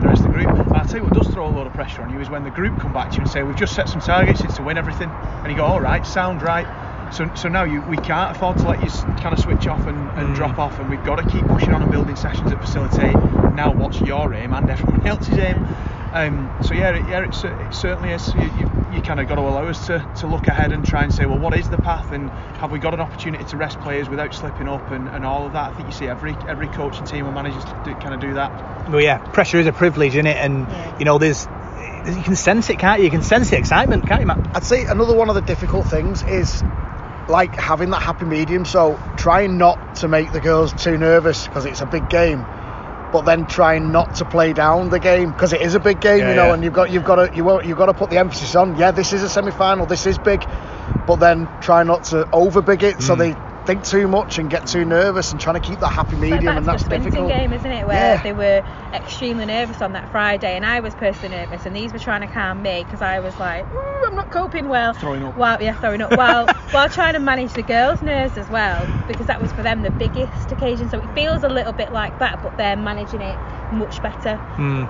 the 0.00 0.06
rest 0.08 0.22
of 0.22 0.28
the 0.28 0.32
group. 0.32 0.48
And 0.48 0.72
I'll 0.72 0.86
tell 0.86 0.96
you 0.98 1.04
what 1.04 1.12
does 1.12 1.28
throw 1.28 1.46
a 1.46 1.50
lot 1.50 1.66
of 1.66 1.72
pressure 1.74 2.02
on 2.02 2.10
you 2.10 2.20
is 2.20 2.30
when 2.30 2.44
the 2.44 2.50
group 2.50 2.78
come 2.78 2.92
back 2.92 3.10
to 3.10 3.16
you 3.16 3.22
and 3.22 3.30
say, 3.30 3.42
we've 3.42 3.56
just 3.56 3.74
set 3.74 3.88
some 3.88 4.00
targets, 4.00 4.40
it's 4.40 4.56
to 4.56 4.62
win 4.62 4.78
everything. 4.78 5.10
And 5.10 5.50
you 5.50 5.56
go, 5.58 5.64
all 5.64 5.80
right, 5.80 6.06
sound 6.06 6.40
right. 6.42 6.66
So, 7.12 7.30
so 7.34 7.48
now 7.48 7.64
you, 7.64 7.82
we 7.82 7.96
can't 7.96 8.36
afford 8.36 8.58
to 8.58 8.68
let 8.68 8.82
you 8.82 8.90
kind 9.20 9.32
of 9.32 9.38
switch 9.38 9.66
off 9.66 9.86
and, 9.86 10.10
and 10.18 10.34
drop 10.34 10.58
off, 10.58 10.78
and 10.78 10.90
we've 10.90 11.04
got 11.04 11.16
to 11.16 11.26
keep 11.28 11.46
pushing 11.46 11.72
on 11.72 11.82
and 11.82 11.90
building 11.90 12.16
sessions 12.16 12.50
that 12.50 12.60
facilitate 12.60 13.16
now 13.54 13.72
what's 13.72 14.00
your 14.00 14.34
aim 14.34 14.52
and 14.52 14.70
everyone 14.70 15.06
else's 15.06 15.36
aim. 15.38 15.66
Um, 16.12 16.50
so 16.62 16.74
yeah, 16.74 16.90
it, 16.90 17.08
yeah, 17.08 17.24
it, 17.24 17.44
it 17.44 17.74
certainly 17.74 18.10
is. 18.10 18.32
You, 18.34 18.42
you, 18.42 18.70
you 18.94 19.02
kind 19.02 19.20
of 19.20 19.28
got 19.28 19.34
to 19.34 19.42
allow 19.42 19.66
us 19.66 19.86
to, 19.88 20.06
to 20.18 20.26
look 20.26 20.46
ahead 20.46 20.72
and 20.72 20.84
try 20.84 21.02
and 21.02 21.12
say, 21.12 21.26
well, 21.26 21.38
what 21.38 21.54
is 21.58 21.68
the 21.68 21.76
path, 21.78 22.12
and 22.12 22.30
have 22.30 22.70
we 22.70 22.78
got 22.78 22.94
an 22.94 23.00
opportunity 23.00 23.44
to 23.44 23.56
rest 23.56 23.80
players 23.80 24.08
without 24.08 24.32
slipping 24.32 24.68
up, 24.68 24.90
and, 24.90 25.08
and 25.08 25.24
all 25.24 25.46
of 25.46 25.52
that. 25.52 25.72
I 25.72 25.74
think 25.74 25.88
you 25.88 25.92
see 25.92 26.08
every 26.08 26.36
every 26.46 26.68
coaching 26.68 27.04
team 27.04 27.26
or 27.26 27.32
managers 27.32 27.64
do, 27.84 27.94
kind 27.94 28.14
of 28.14 28.20
do 28.20 28.34
that. 28.34 28.88
Well, 28.88 29.00
yeah, 29.00 29.18
pressure 29.18 29.58
is 29.58 29.66
a 29.66 29.72
privilege, 29.72 30.14
isn't 30.14 30.26
it? 30.26 30.36
And 30.36 30.66
Yeah. 30.68 30.98
you 30.98 31.04
know, 31.04 31.18
there's 31.18 31.46
you 32.06 32.22
can 32.22 32.36
sense 32.36 32.70
it, 32.70 32.78
can't 32.78 33.00
you? 33.00 33.04
You 33.06 33.10
can 33.10 33.22
sense 33.22 33.50
the 33.50 33.58
excitement, 33.58 34.06
can't 34.06 34.20
you, 34.20 34.26
Matt? 34.26 34.56
I'd 34.56 34.64
say 34.64 34.84
another 34.86 35.14
one 35.14 35.28
of 35.28 35.34
the 35.34 35.42
difficult 35.42 35.86
things 35.88 36.22
is 36.22 36.62
like 37.28 37.54
having 37.56 37.90
that 37.90 38.02
happy 38.02 38.24
medium. 38.24 38.64
So 38.64 38.98
trying 39.16 39.58
not 39.58 39.96
to 39.96 40.08
make 40.08 40.32
the 40.32 40.40
girls 40.40 40.72
too 40.72 40.96
nervous 40.98 41.46
because 41.46 41.64
it's 41.66 41.80
a 41.80 41.86
big 41.86 42.08
game, 42.08 42.44
but 43.12 43.22
then 43.22 43.46
trying 43.46 43.92
not 43.92 44.16
to 44.16 44.24
play 44.24 44.52
down 44.52 44.90
the 44.90 44.98
game 44.98 45.32
because 45.32 45.52
it 45.52 45.60
is 45.60 45.74
a 45.74 45.80
big 45.80 46.00
game, 46.00 46.18
Yeah, 46.20 46.30
you 46.30 46.36
know. 46.36 46.46
yeah. 46.48 46.54
And 46.54 46.64
you've 46.64 46.72
got 46.72 46.90
you've 46.90 47.04
got 47.04 47.16
to 47.16 47.36
you 47.36 47.44
won't- 47.44 47.64
you've 47.66 47.78
got 47.78 47.86
to 47.86 47.94
put 47.94 48.10
the 48.10 48.18
emphasis 48.18 48.54
on. 48.54 48.76
Yeah, 48.76 48.90
this 48.90 49.12
is 49.12 49.22
a 49.22 49.28
semi-final. 49.28 49.86
This 49.86 50.06
is 50.06 50.18
big, 50.18 50.44
but 51.06 51.16
then 51.16 51.48
try 51.60 51.82
not 51.82 52.04
to 52.04 52.28
over 52.32 52.62
big 52.62 52.82
it 52.82 53.02
so 53.02 53.14
Mm. 53.14 53.18
they 53.18 53.36
think 53.68 53.84
too 53.84 54.08
much 54.08 54.38
and 54.38 54.48
get 54.48 54.66
too 54.66 54.84
nervous 54.84 55.30
and 55.30 55.40
trying 55.40 55.54
to 55.54 55.60
keep 55.60 55.78
that 55.80 55.90
happy 55.92 56.16
It's 56.16 56.22
like 56.22 56.30
medium, 56.30 56.46
back 56.46 56.56
and 56.58 56.66
to 56.66 56.72
that's 56.72 56.82
the 56.84 56.86
Swinton 56.86 57.10
difficult. 57.10 57.28
game, 57.28 57.52
isn't 57.52 57.70
it? 57.70 57.86
Where 57.86 58.16
Yeah. 58.16 58.22
they 58.22 58.32
were 58.32 58.62
extremely 58.94 59.44
nervous 59.44 59.82
on 59.82 59.92
that 59.92 60.08
Friday, 60.10 60.56
and 60.56 60.64
I 60.64 60.80
was 60.80 60.94
personally 60.94 61.36
nervous, 61.36 61.66
and 61.66 61.76
these 61.76 61.92
were 61.92 61.98
trying 61.98 62.22
to 62.22 62.28
calm 62.28 62.62
me 62.62 62.82
because 62.82 63.02
I 63.02 63.20
was 63.20 63.38
like, 63.38 63.66
I'm 64.08 64.14
not 64.14 64.30
coping 64.30 64.68
well. 64.68 64.94
Throwing 64.94 65.22
up. 65.22 65.36
While 65.36 65.58
yeah, 65.60 65.74
throwing 65.74 66.00
up. 66.00 66.12
While 66.12 66.46
while 66.70 66.88
trying 66.88 67.12
to 67.12 67.20
manage 67.20 67.52
the 67.52 67.62
girls' 67.62 68.00
nerves 68.00 68.38
as 68.38 68.48
well, 68.48 68.88
because 69.06 69.26
that 69.26 69.40
was 69.40 69.52
for 69.52 69.62
them 69.62 69.82
the 69.82 69.90
biggest 69.90 70.50
occasion. 70.50 70.88
So 70.88 70.98
it 70.98 71.10
feels 71.14 71.42
a 71.42 71.48
little 71.48 71.74
bit 71.74 71.92
like 71.92 72.18
that, 72.18 72.40
but 72.40 72.56
they're 72.56 72.76
managing 72.76 73.20
it 73.20 73.38
much 73.70 74.00
better 74.00 74.40
Hmm. 74.56 74.84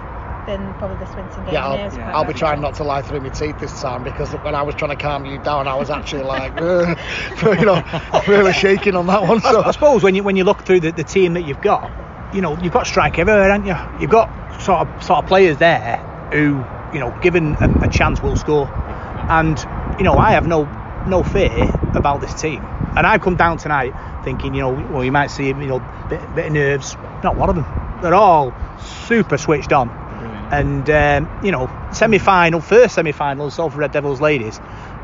Than 0.48 0.74
probably 0.74 0.96
the 0.96 1.12
Swinton 1.12 1.44
game. 1.44 1.54
Yeah, 1.54 1.66
I'll, 1.66 1.90
quite 1.90 2.00
I'll 2.00 2.24
be 2.24 2.32
trying 2.32 2.60
not 2.60 2.74
to 2.76 2.84
lie 2.84 3.02
through 3.02 3.20
my 3.20 3.28
teeth 3.28 3.58
this 3.60 3.80
time 3.80 4.02
because 4.02 4.32
when 4.32 4.54
I 4.54 4.62
was 4.62 4.74
trying 4.74 4.96
to 4.96 5.02
calm 5.02 5.26
you 5.26 5.38
down, 5.38 5.68
I 5.68 5.74
was 5.74 5.90
actually 5.90 6.22
like, 6.22 6.60
"Ugh," 6.60 6.98
uh, 7.44 7.50
you 7.58 7.66
know, 7.66 7.82
really 8.26 8.52
shaking 8.52 8.96
on 8.96 9.06
that 9.06 9.22
one. 9.22 9.44
I, 9.44 9.62
I 9.66 9.70
suppose 9.72 10.02
when 10.02 10.14
you 10.14 10.22
when 10.22 10.36
you 10.36 10.44
look 10.44 10.62
through 10.62 10.80
the, 10.80 10.90
the 10.90 11.04
team 11.04 11.34
that 11.34 11.42
you've 11.42 11.60
got, 11.60 11.90
you 12.34 12.40
know, 12.40 12.56
you've 12.62 12.72
got 12.72 12.86
strike 12.86 13.18
everywhere, 13.18 13.50
haven't 13.50 13.66
you? 13.66 14.00
You've 14.00 14.10
got 14.10 14.28
sort 14.62 14.88
of 14.88 15.02
sort 15.04 15.22
of 15.22 15.28
players 15.28 15.58
there 15.58 15.98
who, 16.32 16.64
you 16.94 17.00
know, 17.00 17.16
given 17.22 17.54
a, 17.60 17.84
a 17.84 17.88
chance 17.88 18.22
will 18.22 18.36
score. 18.36 18.66
And, 19.28 19.58
you 19.98 20.04
know, 20.04 20.14
I 20.14 20.32
have 20.32 20.46
no 20.46 20.64
no 21.06 21.22
fear 21.22 21.70
about 21.94 22.20
this 22.20 22.34
team. 22.40 22.64
And 22.96 23.06
I've 23.06 23.20
come 23.20 23.36
down 23.36 23.58
tonight 23.58 23.92
thinking, 24.24 24.54
you 24.54 24.62
know, 24.62 24.72
well 24.72 25.04
you 25.04 25.12
might 25.12 25.28
see, 25.28 25.48
you 25.48 25.54
know, 25.54 25.80
bit, 26.08 26.34
bit 26.34 26.46
of 26.46 26.52
nerves. 26.52 26.96
Not 27.22 27.36
one 27.36 27.50
of 27.50 27.54
them. 27.54 27.66
They're 28.02 28.14
all 28.14 28.54
super 28.80 29.36
switched 29.36 29.72
on. 29.72 30.07
And 30.50 30.88
um, 30.90 31.28
you 31.44 31.52
know, 31.52 31.70
semi-final, 31.92 32.60
first 32.60 32.94
semi-final, 32.94 33.50
Salford 33.50 33.78
Red 33.78 33.92
Devils 33.92 34.20
ladies, 34.20 34.58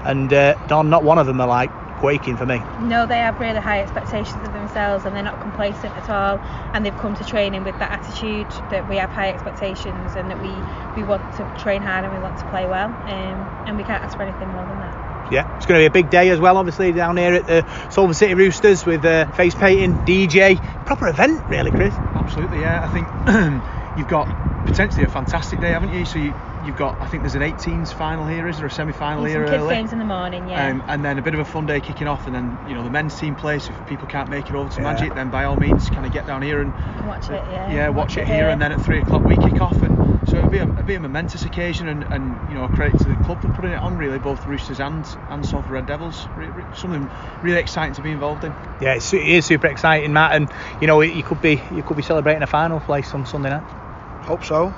and 0.04 0.32
uh, 0.32 0.54
Dawn, 0.68 0.88
not 0.90 1.04
one 1.04 1.18
of 1.18 1.26
them 1.26 1.40
are 1.40 1.48
like 1.48 1.70
quaking 2.04 2.36
for 2.36 2.44
me. 2.44 2.60
No, 2.80 3.06
they 3.06 3.18
have 3.18 3.40
really 3.40 3.60
high 3.60 3.80
expectations 3.80 4.46
of 4.46 4.52
themselves 4.52 5.06
and 5.06 5.16
they're 5.16 5.22
not 5.22 5.40
complacent 5.40 5.96
at 5.96 6.10
all. 6.10 6.38
And 6.74 6.84
they've 6.84 6.96
come 6.98 7.14
to 7.14 7.24
training 7.24 7.64
with 7.64 7.78
that 7.78 7.92
attitude 7.92 8.46
that 8.70 8.88
we 8.88 8.96
have 8.96 9.10
high 9.10 9.30
expectations 9.30 10.14
and 10.14 10.30
that 10.30 10.40
we, 10.42 10.50
we 10.96 11.02
want 11.04 11.22
to 11.36 11.62
train 11.62 11.80
hard 11.80 12.04
and 12.04 12.12
we 12.12 12.20
want 12.20 12.38
to 12.38 12.44
play 12.50 12.66
well. 12.66 12.88
Um, 12.88 13.66
and 13.66 13.78
we 13.78 13.84
can't 13.84 14.02
ask 14.02 14.16
for 14.16 14.22
anything 14.24 14.48
more 14.48 14.66
than 14.66 14.80
that. 14.80 15.32
Yeah, 15.32 15.56
it's 15.56 15.64
going 15.64 15.78
to 15.78 15.82
be 15.82 15.86
a 15.86 15.90
big 15.90 16.10
day 16.10 16.28
as 16.28 16.38
well, 16.38 16.58
obviously, 16.58 16.92
down 16.92 17.16
here 17.16 17.32
at 17.32 17.46
the 17.46 17.64
Salford 17.90 18.16
City 18.16 18.34
Roosters 18.34 18.84
with 18.84 19.02
uh, 19.06 19.24
face 19.32 19.54
painting, 19.54 19.96
DJ. 20.04 20.60
Proper 20.84 21.08
event, 21.08 21.42
really, 21.48 21.70
Chris. 21.70 21.94
Absolutely, 21.94 22.60
yeah. 22.60 22.84
I 22.84 22.88
think 22.88 23.08
you've 23.96 24.08
got 24.08 24.28
potentially 24.66 25.04
a 25.04 25.08
fantastic 25.08 25.60
day, 25.60 25.70
haven't 25.70 25.92
you? 25.92 26.04
So 26.04 26.18
you, 26.18 26.34
you've 26.64 26.76
got, 26.76 27.00
I 27.00 27.06
think 27.06 27.22
there's 27.22 27.34
an 27.34 27.42
18s 27.42 27.92
final 27.92 28.26
here, 28.26 28.48
is 28.48 28.56
there 28.58 28.66
a 28.66 28.70
semi-final 28.70 29.24
here 29.24 29.46
some 29.46 29.52
kids 29.52 29.62
early? 29.62 29.74
games 29.74 29.92
in 29.92 29.98
the 29.98 30.04
morning, 30.04 30.48
yeah. 30.48 30.68
Um, 30.68 30.82
and 30.88 31.04
then 31.04 31.18
a 31.18 31.22
bit 31.22 31.34
of 31.34 31.40
a 31.40 31.44
fun 31.44 31.66
day 31.66 31.80
kicking 31.80 32.06
off, 32.08 32.26
and 32.26 32.34
then 32.34 32.58
you 32.68 32.74
know 32.74 32.82
the 32.82 32.90
men's 32.90 33.18
team 33.18 33.34
plays. 33.34 33.68
If 33.68 33.86
people 33.86 34.06
can't 34.08 34.28
make 34.28 34.48
it 34.48 34.54
over 34.54 34.70
to 34.70 34.80
Yeah. 34.80 34.92
Magic, 34.92 35.14
then 35.14 35.30
by 35.30 35.44
all 35.44 35.56
means, 35.56 35.88
kind 35.90 36.06
of 36.06 36.12
get 36.12 36.26
down 36.26 36.42
here 36.42 36.60
and 36.60 36.72
You 37.00 37.06
watch 37.06 37.28
it, 37.30 37.44
yeah. 37.50 37.72
yeah, 37.72 37.88
watch, 37.90 38.16
it 38.16 38.26
here, 38.26 38.48
and 38.48 38.60
then 38.60 38.72
at 38.72 38.80
three 38.80 39.00
o'clock 39.00 39.24
we 39.24 39.36
kick 39.36 39.60
off, 39.60 39.80
and 39.82 40.28
so 40.28 40.38
it'll 40.38 40.50
be 40.50 40.58
a, 40.58 40.64
it'll 40.64 40.82
be 40.82 40.94
a 40.94 41.00
momentous 41.00 41.44
occasion, 41.44 41.88
and, 41.88 42.02
and 42.04 42.36
you 42.48 42.54
know 42.56 42.64
a 42.64 42.68
credit 42.68 42.98
to 42.98 43.08
the 43.08 43.16
club 43.24 43.40
for 43.42 43.48
putting 43.52 43.72
it 43.72 43.78
on. 43.78 43.96
Really, 43.98 44.18
both 44.18 44.44
Roosters 44.46 44.80
and 44.80 45.06
and 45.30 45.46
Salford 45.46 45.70
Red 45.70 45.86
Devils. 45.86 46.26
Re- 46.36 46.46
re- 46.48 46.64
something 46.74 47.08
really 47.42 47.60
exciting 47.60 47.94
to 47.94 48.02
be 48.02 48.10
involved 48.10 48.44
in. 48.44 48.52
Yeah, 48.80 48.94
it's, 48.94 49.12
it 49.12 49.22
is 49.26 49.44
super 49.44 49.66
exciting, 49.66 50.12
Matt, 50.12 50.32
and 50.32 50.50
you 50.80 50.86
know 50.86 51.00
you 51.02 51.22
could 51.22 51.40
be 51.40 51.62
you 51.70 51.82
could 51.82 51.96
be 51.96 52.02
celebrating 52.02 52.42
a 52.42 52.46
final 52.46 52.80
place 52.80 53.12
on 53.14 53.26
Sunday 53.26 53.50
night. 53.50 53.83
Hope 54.24 54.42
so, 54.42 54.74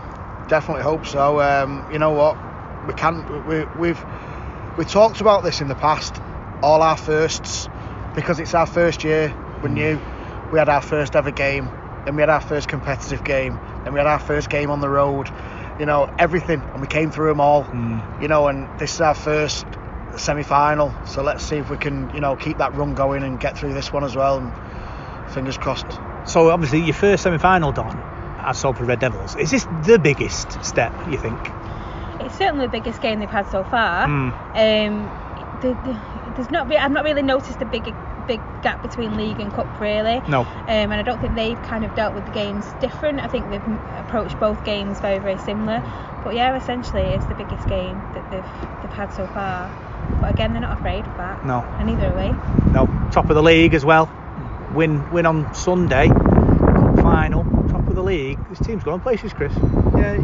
definitely 0.49 0.83
hope 0.83 1.07
so. 1.07 1.41
Um, 1.41 1.87
you 1.93 1.99
know 1.99 2.11
what, 2.11 2.37
we 2.87 2.95
can't. 2.95 3.47
we, 3.47 3.65
we've 3.79 4.05
we 4.77 4.85
talked 4.85 5.21
about 5.21 5.45
this 5.45 5.61
in 5.61 5.69
the 5.69 5.75
past, 5.75 6.21
all 6.63 6.83
our 6.83 6.97
firsts, 6.97 7.69
because 8.15 8.41
it's 8.41 8.55
our 8.55 8.67
first 8.67 9.05
year. 9.05 9.35
We're 9.63 9.69
new. 9.69 10.01
We 10.53 10.59
had 10.59 10.69
our 10.69 10.83
first 10.83 11.15
ever 11.15 11.31
game, 11.31 11.71
then 12.05 12.17
we 12.17 12.23
had 12.23 12.29
our 12.29 12.41
first 12.41 12.69
competitive 12.69 13.25
game, 13.25 13.59
then 13.85 13.93
we 13.93 14.01
had 14.01 14.07
our 14.07 14.19
first 14.19 14.51
game 14.51 14.71
on 14.71 14.81
the 14.81 14.89
road. 14.89 15.31
You 15.79 15.87
know 15.87 16.13
everything, 16.19 16.61
and 16.61 16.81
we 16.81 16.89
came 16.89 17.11
through 17.11 17.29
them 17.29 17.41
all. 17.41 17.67
You 18.21 18.29
know, 18.29 18.49
and 18.49 18.69
this 18.81 18.95
is 18.95 19.01
our 19.01 19.15
first 19.15 19.65
semi-final. 20.17 20.93
So 21.05 21.23
let's 21.23 21.45
see 21.45 21.57
if 21.57 21.71
we 21.71 21.77
can, 21.77 22.11
you 22.15 22.21
know, 22.21 22.35
keep 22.35 22.59
that 22.59 22.75
run 22.75 22.95
going 22.95 23.23
and 23.23 23.39
get 23.39 23.57
through 23.57 23.75
this 23.75 23.93
one 23.93 24.03
as 24.03 24.17
well. 24.17 24.39
And 24.39 25.33
fingers 25.33 25.57
crossed. 25.59 26.01
So 26.25 26.51
obviously 26.51 26.81
your 26.81 26.95
first 26.95 27.23
semi-final, 27.23 27.73
Dawn, 27.73 28.16
at 28.47 28.57
Salford 28.57 28.87
Red 28.87 29.01
Devils. 29.01 29.37
Is 29.37 29.51
this 29.51 29.67
the 29.85 29.99
biggest 29.99 30.65
step 30.65 30.93
you 31.11 31.19
think? 31.19 31.39
It's 32.21 32.39
certainly 32.39 32.67
the 32.67 32.73
biggest 32.73 33.03
game 33.03 33.19
they've 33.19 33.29
had 33.29 33.51
so 33.51 33.65
far. 33.65 34.07
Mm. 34.07 34.33
Um, 34.55 35.61
the, 35.61 35.69
the, 35.69 36.33
there's 36.37 36.51
not 36.51 36.71
I've 36.73 36.91
not 36.91 37.05
really 37.05 37.23
noticed 37.23 37.61
a 37.61 37.65
big 37.65 37.93
big 38.27 38.41
gap 38.63 38.83
between 38.83 39.17
league 39.17 39.41
and 39.41 39.53
cup 39.53 39.81
really. 39.81 40.21
No. 40.29 40.41
Um, 40.41 40.69
and 40.69 40.95
I 40.95 41.03
don't 41.03 41.21
think 41.21 41.35
they've 41.35 41.61
kind 41.63 41.85
of 41.85 41.95
dealt 41.95 42.15
with 42.15 42.27
the 42.27 42.33
games 42.33 42.67
different. 42.81 43.21
I 43.21 43.29
think 43.29 43.49
they've 43.51 43.63
approached 43.99 44.39
both 44.39 44.65
games 44.65 45.01
very 45.01 45.19
very 45.19 45.39
similar. 45.39 45.81
But 46.25 46.35
yeah, 46.35 46.57
essentially 46.57 47.03
it's 47.03 47.27
the 47.27 47.35
biggest 47.35 47.69
game 47.69 47.99
that 48.15 48.31
they've 48.31 48.83
they've 48.83 48.97
had 48.97 49.13
so 49.13 49.27
far. 49.29 49.71
But 50.21 50.35
again, 50.35 50.53
they're 50.53 50.63
not 50.63 50.79
afraid 50.79 51.05
of 51.05 51.17
that. 51.17 51.45
No. 51.45 51.61
And 51.79 51.89
neither 51.89 52.13
are 52.13 52.17
we. 52.17 52.73
No, 52.73 52.87
top 53.11 53.29
of 53.29 53.35
the 53.35 53.43
league 53.43 53.75
as 53.75 53.85
well. 53.85 54.11
Win 54.75 55.11
win 55.11 55.27
on 55.27 55.55
Sunday. 55.55 56.09
Cup 56.09 57.01
final, 57.01 57.45
top 57.45 57.47
of 57.47 57.53
the 57.53 57.56
league. 58.07 58.39
This 58.49 58.61
team's 58.61 58.85
going 58.85 59.01
places, 59.01 59.33
Chris. 59.33 59.53
Yeah. 59.53 60.17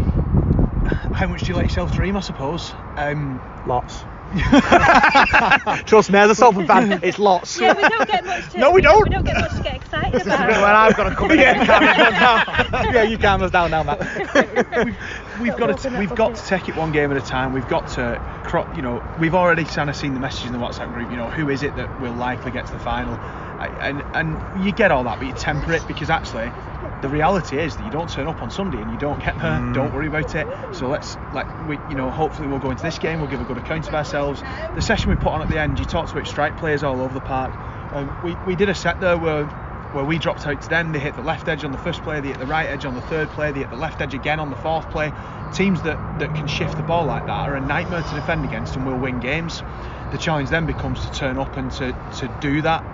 How 1.12 1.26
much 1.26 1.42
do 1.42 1.48
you 1.48 1.56
let 1.56 1.64
yourself 1.64 1.94
dream? 1.94 2.16
I 2.16 2.20
suppose. 2.20 2.72
Um, 2.96 3.40
Lots. 3.66 4.04
Trust 5.84 6.10
me, 6.10 6.18
as 6.18 6.30
a 6.30 6.34
Salford 6.34 6.66
fan, 6.66 7.00
it's 7.02 7.18
lots. 7.18 7.60
Yeah, 7.60 7.74
we 7.74 7.82
don't 7.82 8.08
get 8.08 8.24
much 8.24 8.48
to. 8.52 8.58
No, 8.58 8.70
we 8.70 8.80
don't. 8.80 9.04
We 9.04 9.10
don't 9.14 9.26
get 9.26 9.36
much 9.38 9.54
to 9.56 9.62
get 9.62 9.76
excited 9.76 10.12
This 10.14 10.22
about. 10.22 10.38
the 10.40 10.46
bit 10.54 10.56
where 10.56 10.74
I've 10.74 10.96
got 10.96 11.10
to 11.10 11.14
come 11.14 11.32
in 11.32 11.38
yeah, 11.38 11.58
and 11.58 11.66
calm 11.68 11.84
us 11.84 12.70
down. 12.70 12.94
yeah, 12.94 13.02
you 13.02 13.18
calm 13.18 13.42
us 13.42 13.50
down 13.50 13.70
now, 13.72 13.82
Matt. 13.82 14.00
we've 15.40 15.54
got 15.56 15.66
to 15.66 15.74
open 15.74 15.98
we've 15.98 16.14
got 16.14 16.34
to 16.34 16.42
take 16.46 16.70
it 16.70 16.76
one 16.76 16.92
game 16.92 17.10
at 17.10 17.18
a 17.18 17.20
time. 17.20 17.52
We've 17.52 17.68
got 17.68 17.88
to 17.88 18.18
cro- 18.44 18.72
you 18.74 18.80
know 18.80 19.02
we've 19.20 19.34
already 19.34 19.64
kind 19.64 19.90
of 19.90 19.96
seen 19.96 20.14
the 20.14 20.20
message 20.20 20.46
in 20.46 20.52
the 20.54 20.58
WhatsApp 20.58 20.94
group. 20.94 21.10
You 21.10 21.18
know 21.18 21.28
who 21.28 21.50
is 21.50 21.62
it 21.62 21.76
that 21.76 22.00
will 22.00 22.14
likely 22.14 22.52
get 22.52 22.64
to 22.66 22.72
the 22.72 22.78
final, 22.78 23.12
I, 23.14 23.41
and 23.68 24.04
and 24.14 24.42
you 24.52 24.72
get 24.72 24.90
all 24.90 25.04
that, 25.04 25.18
but 25.18 25.26
you 25.26 25.32
temper 25.32 25.72
it 25.72 25.86
because 25.86 26.10
actually 26.10 26.52
the 27.00 27.08
reality 27.08 27.58
is 27.58 27.76
that 27.76 27.82
you 27.82 27.90
don't 27.90 28.08
turn 28.08 28.28
up 28.28 28.42
on 28.42 28.50
Sunday 28.50 28.80
and 28.80 28.90
you 28.90 28.96
don't 28.96 29.22
get 29.22 29.36
there. 29.38 29.60
Don't 29.72 29.92
worry 29.92 30.06
about 30.06 30.34
it. 30.34 30.48
So 30.72 30.88
let's 30.88 31.16
like 31.32 31.48
we 31.58 31.80
you 31.88 31.96
know 31.96 32.10
hopefully 32.10 32.48
we'll 32.48 32.58
go 32.58 32.70
into 32.70 32.82
this 32.82 32.98
game. 32.98 33.20
We'll 33.20 33.28
give 33.30 33.40
a 33.40 33.44
good 33.44 33.58
account 33.58 33.88
of 33.88 33.94
ourselves. 33.94 34.42
The 34.74 34.82
session 34.82 35.10
we 35.10 35.16
put 35.16 35.32
on 35.32 35.42
at 35.42 35.48
the 35.48 35.58
end, 35.58 35.78
you 35.78 35.84
talked 35.84 36.12
about 36.12 36.26
strike 36.26 36.56
players 36.56 36.82
all 36.82 37.00
over 37.00 37.14
the 37.14 37.20
park. 37.20 37.52
Um, 37.92 38.16
we 38.22 38.36
we 38.44 38.56
did 38.56 38.68
a 38.68 38.74
set 38.74 39.00
there 39.00 39.18
where 39.18 39.48
where 39.92 40.04
we 40.04 40.18
dropped 40.18 40.46
out 40.46 40.60
to 40.60 40.68
them. 40.68 40.92
They 40.92 40.98
hit 40.98 41.14
the 41.14 41.22
left 41.22 41.48
edge 41.48 41.64
on 41.64 41.72
the 41.72 41.78
first 41.78 42.02
play, 42.02 42.20
they 42.20 42.28
hit 42.28 42.38
the 42.38 42.46
right 42.46 42.68
edge 42.68 42.84
on 42.84 42.94
the 42.94 43.02
third 43.02 43.28
play, 43.30 43.52
they 43.52 43.60
hit 43.60 43.70
the 43.70 43.76
left 43.76 44.00
edge 44.00 44.14
again 44.14 44.40
on 44.40 44.48
the 44.50 44.56
fourth 44.56 44.88
play. 44.90 45.12
Teams 45.52 45.82
that, 45.82 45.98
that 46.18 46.34
can 46.34 46.46
shift 46.46 46.76
the 46.76 46.82
ball 46.82 47.04
like 47.04 47.26
that 47.26 47.48
are 47.48 47.56
a 47.56 47.60
nightmare 47.60 48.02
to 48.02 48.14
defend 48.14 48.44
against 48.44 48.74
and 48.74 48.86
will 48.86 48.98
win 48.98 49.20
games. 49.20 49.62
The 50.10 50.18
challenge 50.18 50.48
then 50.48 50.64
becomes 50.66 51.02
to 51.02 51.12
turn 51.12 51.36
up 51.36 51.56
and 51.58 51.70
to, 51.72 51.92
to 52.16 52.28
do 52.40 52.62
that 52.62 52.84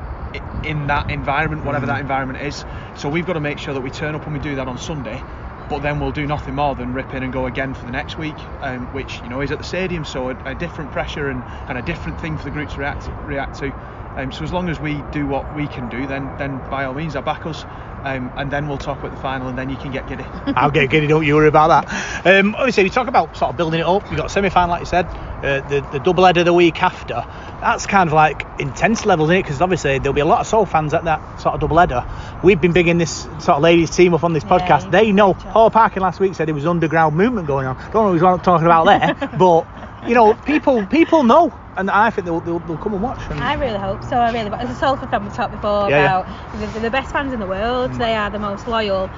in 0.62 0.87
that 0.88 1.11
environment, 1.11 1.64
whatever 1.64 1.87
that 1.87 2.01
environment 2.01 2.41
is. 2.41 2.64
So 2.95 3.09
we've 3.09 3.27
got 3.27 3.35
to 3.35 3.41
make 3.41 3.59
sure 3.59 3.75
that 3.75 3.81
we 3.81 3.91
turn 3.91 4.14
up 4.14 4.25
and 4.27 4.33
we 4.35 4.41
do 4.41 4.57
that 4.57 4.69
on 4.69 4.79
Sunday. 4.79 5.25
But 5.69 5.81
then 5.83 6.01
we'll 6.01 6.12
do 6.12 6.27
nothing 6.27 6.55
more 6.55 6.75
than 6.75 6.95
rip 6.95 7.14
in 7.14 7.23
and 7.23 7.33
go 7.33 7.47
again 7.47 7.75
for 7.75 7.85
the 7.85 7.93
next 7.93 8.17
week, 8.19 8.49
um, 8.61 8.88
which 8.88 9.23
you 9.23 9.29
know 9.29 9.41
is 9.43 9.53
at 9.53 9.59
the 9.59 9.64
stadium, 9.64 10.05
so 10.05 10.31
a, 10.31 10.37
a 10.47 10.55
different 10.55 10.93
pressure 10.93 11.29
and, 11.29 11.45
and 11.69 11.77
a 11.79 11.83
different 11.83 12.19
thing 12.19 12.38
for 12.38 12.45
the 12.45 12.51
group 12.51 12.71
to 12.71 12.81
react 12.81 13.11
react 13.23 13.57
to. 13.59 13.73
Um, 14.17 14.33
so 14.33 14.45
as 14.45 14.53
long 14.53 14.69
as 14.69 14.81
we 14.81 15.03
do 15.03 15.27
what 15.27 15.53
we 15.53 15.69
can 15.69 15.88
do, 15.88 16.07
then 16.07 16.35
then 16.38 16.61
by 16.71 16.85
all 16.87 16.95
means, 16.95 17.17
I 17.17 17.21
back 17.21 17.47
us. 17.47 17.67
Um, 18.05 18.33
and 18.37 18.51
then 18.51 18.69
we'll 18.69 18.79
talk 18.79 18.99
about 18.99 19.11
the 19.11 19.21
final, 19.21 19.49
and 19.49 19.59
then 19.59 19.71
you 19.71 19.77
can 19.77 19.91
get 19.91 20.09
giddy. 20.09 20.25
I'll 20.47 20.71
get 20.71 20.91
giddy, 20.91 21.07
don't 21.07 21.25
you 21.27 21.35
worry 21.35 21.49
about 21.49 21.69
that. 21.69 22.27
Um, 22.27 22.55
obviously, 22.55 22.85
we 22.85 22.91
talk 22.91 23.09
about 23.09 23.37
sort 23.37 23.51
of 23.51 23.57
building 23.57 23.81
it 23.81 23.87
up. 23.87 24.09
You've 24.11 24.19
got 24.19 24.31
semi 24.31 24.49
final, 24.51 24.71
like 24.71 24.81
you 24.81 24.87
said, 24.87 25.07
uh, 25.07 25.61
the, 25.69 25.87
the 25.93 26.01
double 26.01 26.25
header 26.25 26.45
the 26.45 26.53
week 26.53 26.83
after. 26.83 27.27
That's 27.61 27.87
kind 27.87 28.09
of 28.09 28.13
like 28.13 28.47
intense 28.61 29.05
levels, 29.05 29.31
isn't 29.31 29.41
it? 29.41 29.43
Because 29.43 29.61
obviously, 29.61 29.99
there'll 29.99 30.13
be 30.15 30.21
a 30.21 30.27
lot 30.27 30.41
of 30.41 30.47
Soul 30.47 30.65
fans 30.65 30.95
at 30.95 31.05
that 31.05 31.41
sort 31.41 31.55
of 31.55 31.61
double 31.61 31.79
header. 31.79 32.05
We've 32.43 32.61
been 32.61 32.73
bigging 32.73 32.99
this 32.99 33.23
sort 33.23 33.49
of 33.49 33.63
ladies' 33.63 33.91
team 33.91 34.15
up 34.15 34.25
on 34.25 34.33
this 34.33 34.45
podcast. 34.45 34.85
you 34.87 34.91
They 34.91 35.13
know. 35.13 35.35
Paul 35.35 35.35
great 35.35 35.45
job. 35.45 35.53
Hall 35.53 35.71
Parking 35.71 36.03
last 36.03 36.21
week 36.21 36.35
said 36.35 36.49
there 36.49 36.55
was 36.55 36.67
underground 36.67 37.17
movement 37.17 37.47
going 37.47 37.67
on. 37.67 37.77
Don't 37.93 37.95
know 37.95 38.27
what 38.27 38.37
he's 38.37 38.45
talking 38.45 38.67
about 38.67 38.85
there, 38.87 39.29
but 39.39 39.67
you 40.07 40.15
know, 40.15 40.35
people 40.35 40.87
people 40.87 41.23
know, 41.25 41.59
and 41.77 41.91
I 41.91 42.11
think 42.11 42.25
they'll, 42.25 42.41
they'll, 42.41 42.59
they'll 42.61 42.79
come 42.79 42.93
and 42.95 43.03
watch. 43.03 43.31
And 43.31 43.41
I 43.41 43.55
really 43.55 43.79
hope 43.79 44.05
so. 44.05 44.19
I 44.19 44.31
really. 44.31 44.51
As 44.53 44.71
a 44.71 44.75
Salford 44.75 45.11
fan, 45.11 45.25
we 45.25 45.31
talked 45.31 45.53
before 45.53 45.91
Yeah, 45.91 45.99
yeah. 45.99 46.21
about 46.21 46.29
they're 46.73 46.83
the 46.83 46.91
best 46.91 47.13
fans 47.13 47.33
in 47.33 47.41
the 47.41 47.47
world. 47.47 47.93
Mm. 47.93 47.99
They 47.99 48.15
are 48.15 48.31
the 48.31 48.39
most 48.39 48.67
loyal, 48.67 49.11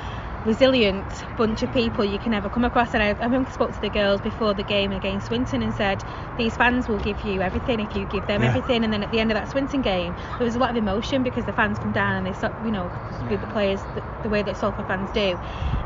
resilient 0.44 1.24
bunch 1.36 1.62
of 1.62 1.70
people 1.70 2.04
you 2.04 2.18
can 2.18 2.32
ever 2.34 2.48
come 2.50 2.64
across. 2.64 2.94
And 2.94 3.02
I, 3.02 3.08
I 3.08 3.24
remember 3.24 3.50
spoke 3.50 3.72
to 3.74 3.80
the 3.80 3.90
girls 3.90 4.20
before 4.20 4.54
the 4.54 4.64
game 4.64 4.92
against 4.92 5.26
Swinton 5.26 5.62
and 5.62 5.74
said 5.74 6.02
these 6.36 6.56
fans 6.56 6.88
will 6.88 6.98
give 6.98 7.22
you 7.24 7.42
everything 7.42 7.80
if 7.80 7.94
you 7.94 8.06
give 8.06 8.26
them 8.26 8.42
Yeah. 8.42 8.48
everything. 8.48 8.84
And 8.84 8.92
then 8.92 9.02
at 9.02 9.10
the 9.10 9.20
end 9.20 9.30
of 9.30 9.36
that 9.36 9.48
Swinton 9.48 9.82
game, 9.82 10.14
there 10.38 10.44
was 10.44 10.54
a 10.54 10.58
lot 10.58 10.70
of 10.70 10.76
emotion 10.76 11.22
because 11.22 11.44
the 11.44 11.52
fans 11.52 11.78
come 11.78 11.92
down 11.92 12.16
and 12.16 12.26
they, 12.26 12.34
you 12.64 12.70
know, 12.70 12.92
with 13.20 13.40
the 13.40 13.46
players 13.46 13.86
the, 13.94 14.02
the 14.22 14.28
way 14.28 14.42
that 14.42 14.56
Salford 14.56 14.86
fans 14.86 15.10
do. 15.12 15.38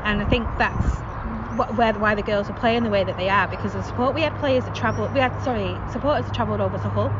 And 0.05 0.21
I 0.23 0.25
think 0.25 0.57
that's 0.57 1.03
where 1.57 1.93
why 1.95 2.15
the 2.15 2.23
girls 2.23 2.49
are 2.51 2.55
playing 2.55 2.83
the 2.83 2.91
way 2.91 3.05
that 3.05 3.17
they 3.17 3.29
are 3.29 3.49
because 3.49 3.75
of 3.75 3.83
the 3.83 3.89
support. 3.89 4.15
We 4.15 4.23
had 4.23 4.35
players 4.39 4.65
that 4.65 4.75
travelled. 4.75 5.13
We 5.15 5.21
had 5.21 5.33
sorry 5.43 5.77
supporters 5.93 6.27
that 6.27 6.35
travelled 6.35 6.61
over 6.61 6.79
to 6.79 6.89
Hull 6.89 7.13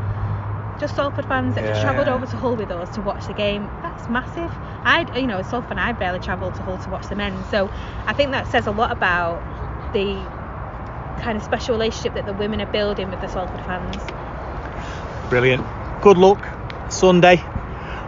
just 0.81 0.97
Salford 0.97 1.25
fans 1.27 1.55
that 1.55 1.65
just 1.65 1.77
Yeah. 1.83 1.93
travelled 1.93 2.09
over 2.09 2.27
to 2.27 2.37
Hull 2.37 2.57
with 2.57 2.71
us 2.71 2.91
to 2.91 3.01
watch 3.01 3.27
the 3.27 3.33
game. 3.33 3.69
That's 3.83 4.09
massive. 4.09 4.51
I, 4.85 5.07
you 5.17 5.27
know, 5.27 5.41
Salford 5.43 5.69
fan, 5.71 5.79
I 5.79 5.93
barely 5.93 6.19
travelled 6.19 6.55
to 6.57 6.63
Hull 6.63 6.79
to 6.79 6.91
watch 6.91 7.07
the 7.07 7.15
men. 7.17 7.33
So 7.51 7.71
I 8.07 8.13
think 8.13 8.33
that 8.33 8.47
says 8.49 8.67
a 8.67 8.71
lot 8.73 8.91
about 8.91 9.43
the 9.93 10.17
kind 11.23 11.37
of 11.37 11.45
special 11.45 11.75
relationship 11.75 12.15
that 12.15 12.27
the 12.27 12.33
women 12.35 12.61
are 12.61 12.67
building 12.67 13.11
with 13.11 13.21
the 13.21 13.29
Salford 13.29 13.61
fans. 13.65 13.97
Brilliant. 15.31 15.65
Good 16.03 16.19
luck 16.19 16.45
Sunday. 16.91 17.43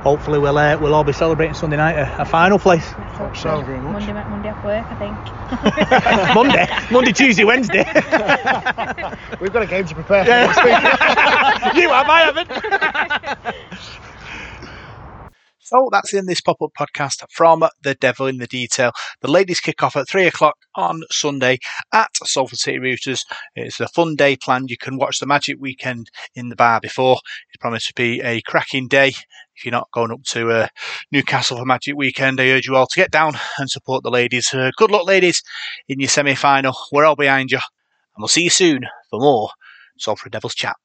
Hopefully 0.06 0.38
we'll 0.38 0.56
uh, 0.56 0.78
we'll 0.78 0.94
all 0.94 1.02
be 1.02 1.12
celebrating 1.12 1.52
Sunday 1.52 1.76
night 1.78 1.96
a, 1.96 2.22
a 2.22 2.24
final 2.24 2.60
place. 2.60 2.94
Let's 2.96 3.16
hope 3.16 3.36
so. 3.36 3.58
so. 3.58 3.62
Very 3.64 3.80
much. 3.80 4.06
Monday, 4.06 4.24
Monday 4.28 4.50
off 4.50 4.62
work, 4.62 4.86
I 4.88 4.94
think. 4.94 5.18
Monday, 6.32 6.68
Monday, 6.92 7.12
Tuesday, 7.12 7.42
Wednesday. 7.42 7.78
We've 9.40 9.52
got 9.52 9.62
a 9.62 9.66
game 9.66 9.84
to 9.84 9.94
prepare 9.96 10.24
for 10.24 10.30
next 10.30 10.62
week. 10.62 10.66
you 11.82 11.90
have, 11.90 12.08
I 12.08 12.20
haven't. 12.20 13.75
So 15.66 15.88
that's 15.90 16.14
in 16.14 16.26
this 16.26 16.40
pop 16.40 16.62
up 16.62 16.70
podcast 16.78 17.24
from 17.28 17.64
The 17.82 17.96
Devil 17.96 18.28
in 18.28 18.36
the 18.36 18.46
Detail. 18.46 18.92
The 19.20 19.28
ladies 19.28 19.58
kick 19.58 19.82
off 19.82 19.96
at 19.96 20.08
three 20.08 20.28
o'clock 20.28 20.54
on 20.76 21.02
Sunday 21.10 21.58
at 21.92 22.10
Salford 22.24 22.60
City 22.60 22.78
Roosters. 22.78 23.24
It's 23.56 23.80
a 23.80 23.88
fun 23.88 24.14
day 24.14 24.36
planned. 24.36 24.70
You 24.70 24.76
can 24.76 24.96
watch 24.96 25.18
the 25.18 25.26
Magic 25.26 25.56
Weekend 25.58 26.08
in 26.36 26.50
the 26.50 26.54
bar 26.54 26.78
before. 26.78 27.18
It's 27.48 27.60
promised 27.60 27.88
to 27.88 27.94
be 27.94 28.20
a 28.20 28.40
cracking 28.42 28.86
day. 28.86 29.08
If 29.08 29.64
you're 29.64 29.72
not 29.72 29.90
going 29.92 30.12
up 30.12 30.22
to 30.26 30.50
uh, 30.50 30.68
Newcastle 31.10 31.56
for 31.56 31.64
Magic 31.64 31.96
Weekend, 31.96 32.40
I 32.40 32.50
urge 32.50 32.68
you 32.68 32.76
all 32.76 32.86
to 32.86 32.96
get 32.96 33.10
down 33.10 33.34
and 33.58 33.68
support 33.68 34.04
the 34.04 34.10
ladies. 34.10 34.54
Uh, 34.54 34.70
good 34.76 34.92
luck, 34.92 35.08
ladies, 35.08 35.42
in 35.88 35.98
your 35.98 36.08
semi 36.08 36.36
final. 36.36 36.76
We're 36.92 37.06
all 37.06 37.16
behind 37.16 37.50
you. 37.50 37.58
And 37.58 38.20
we'll 38.22 38.28
see 38.28 38.44
you 38.44 38.50
soon 38.50 38.82
for 39.10 39.18
more 39.18 39.50
Salford 39.98 40.30
Devils 40.30 40.54
chat. 40.54 40.76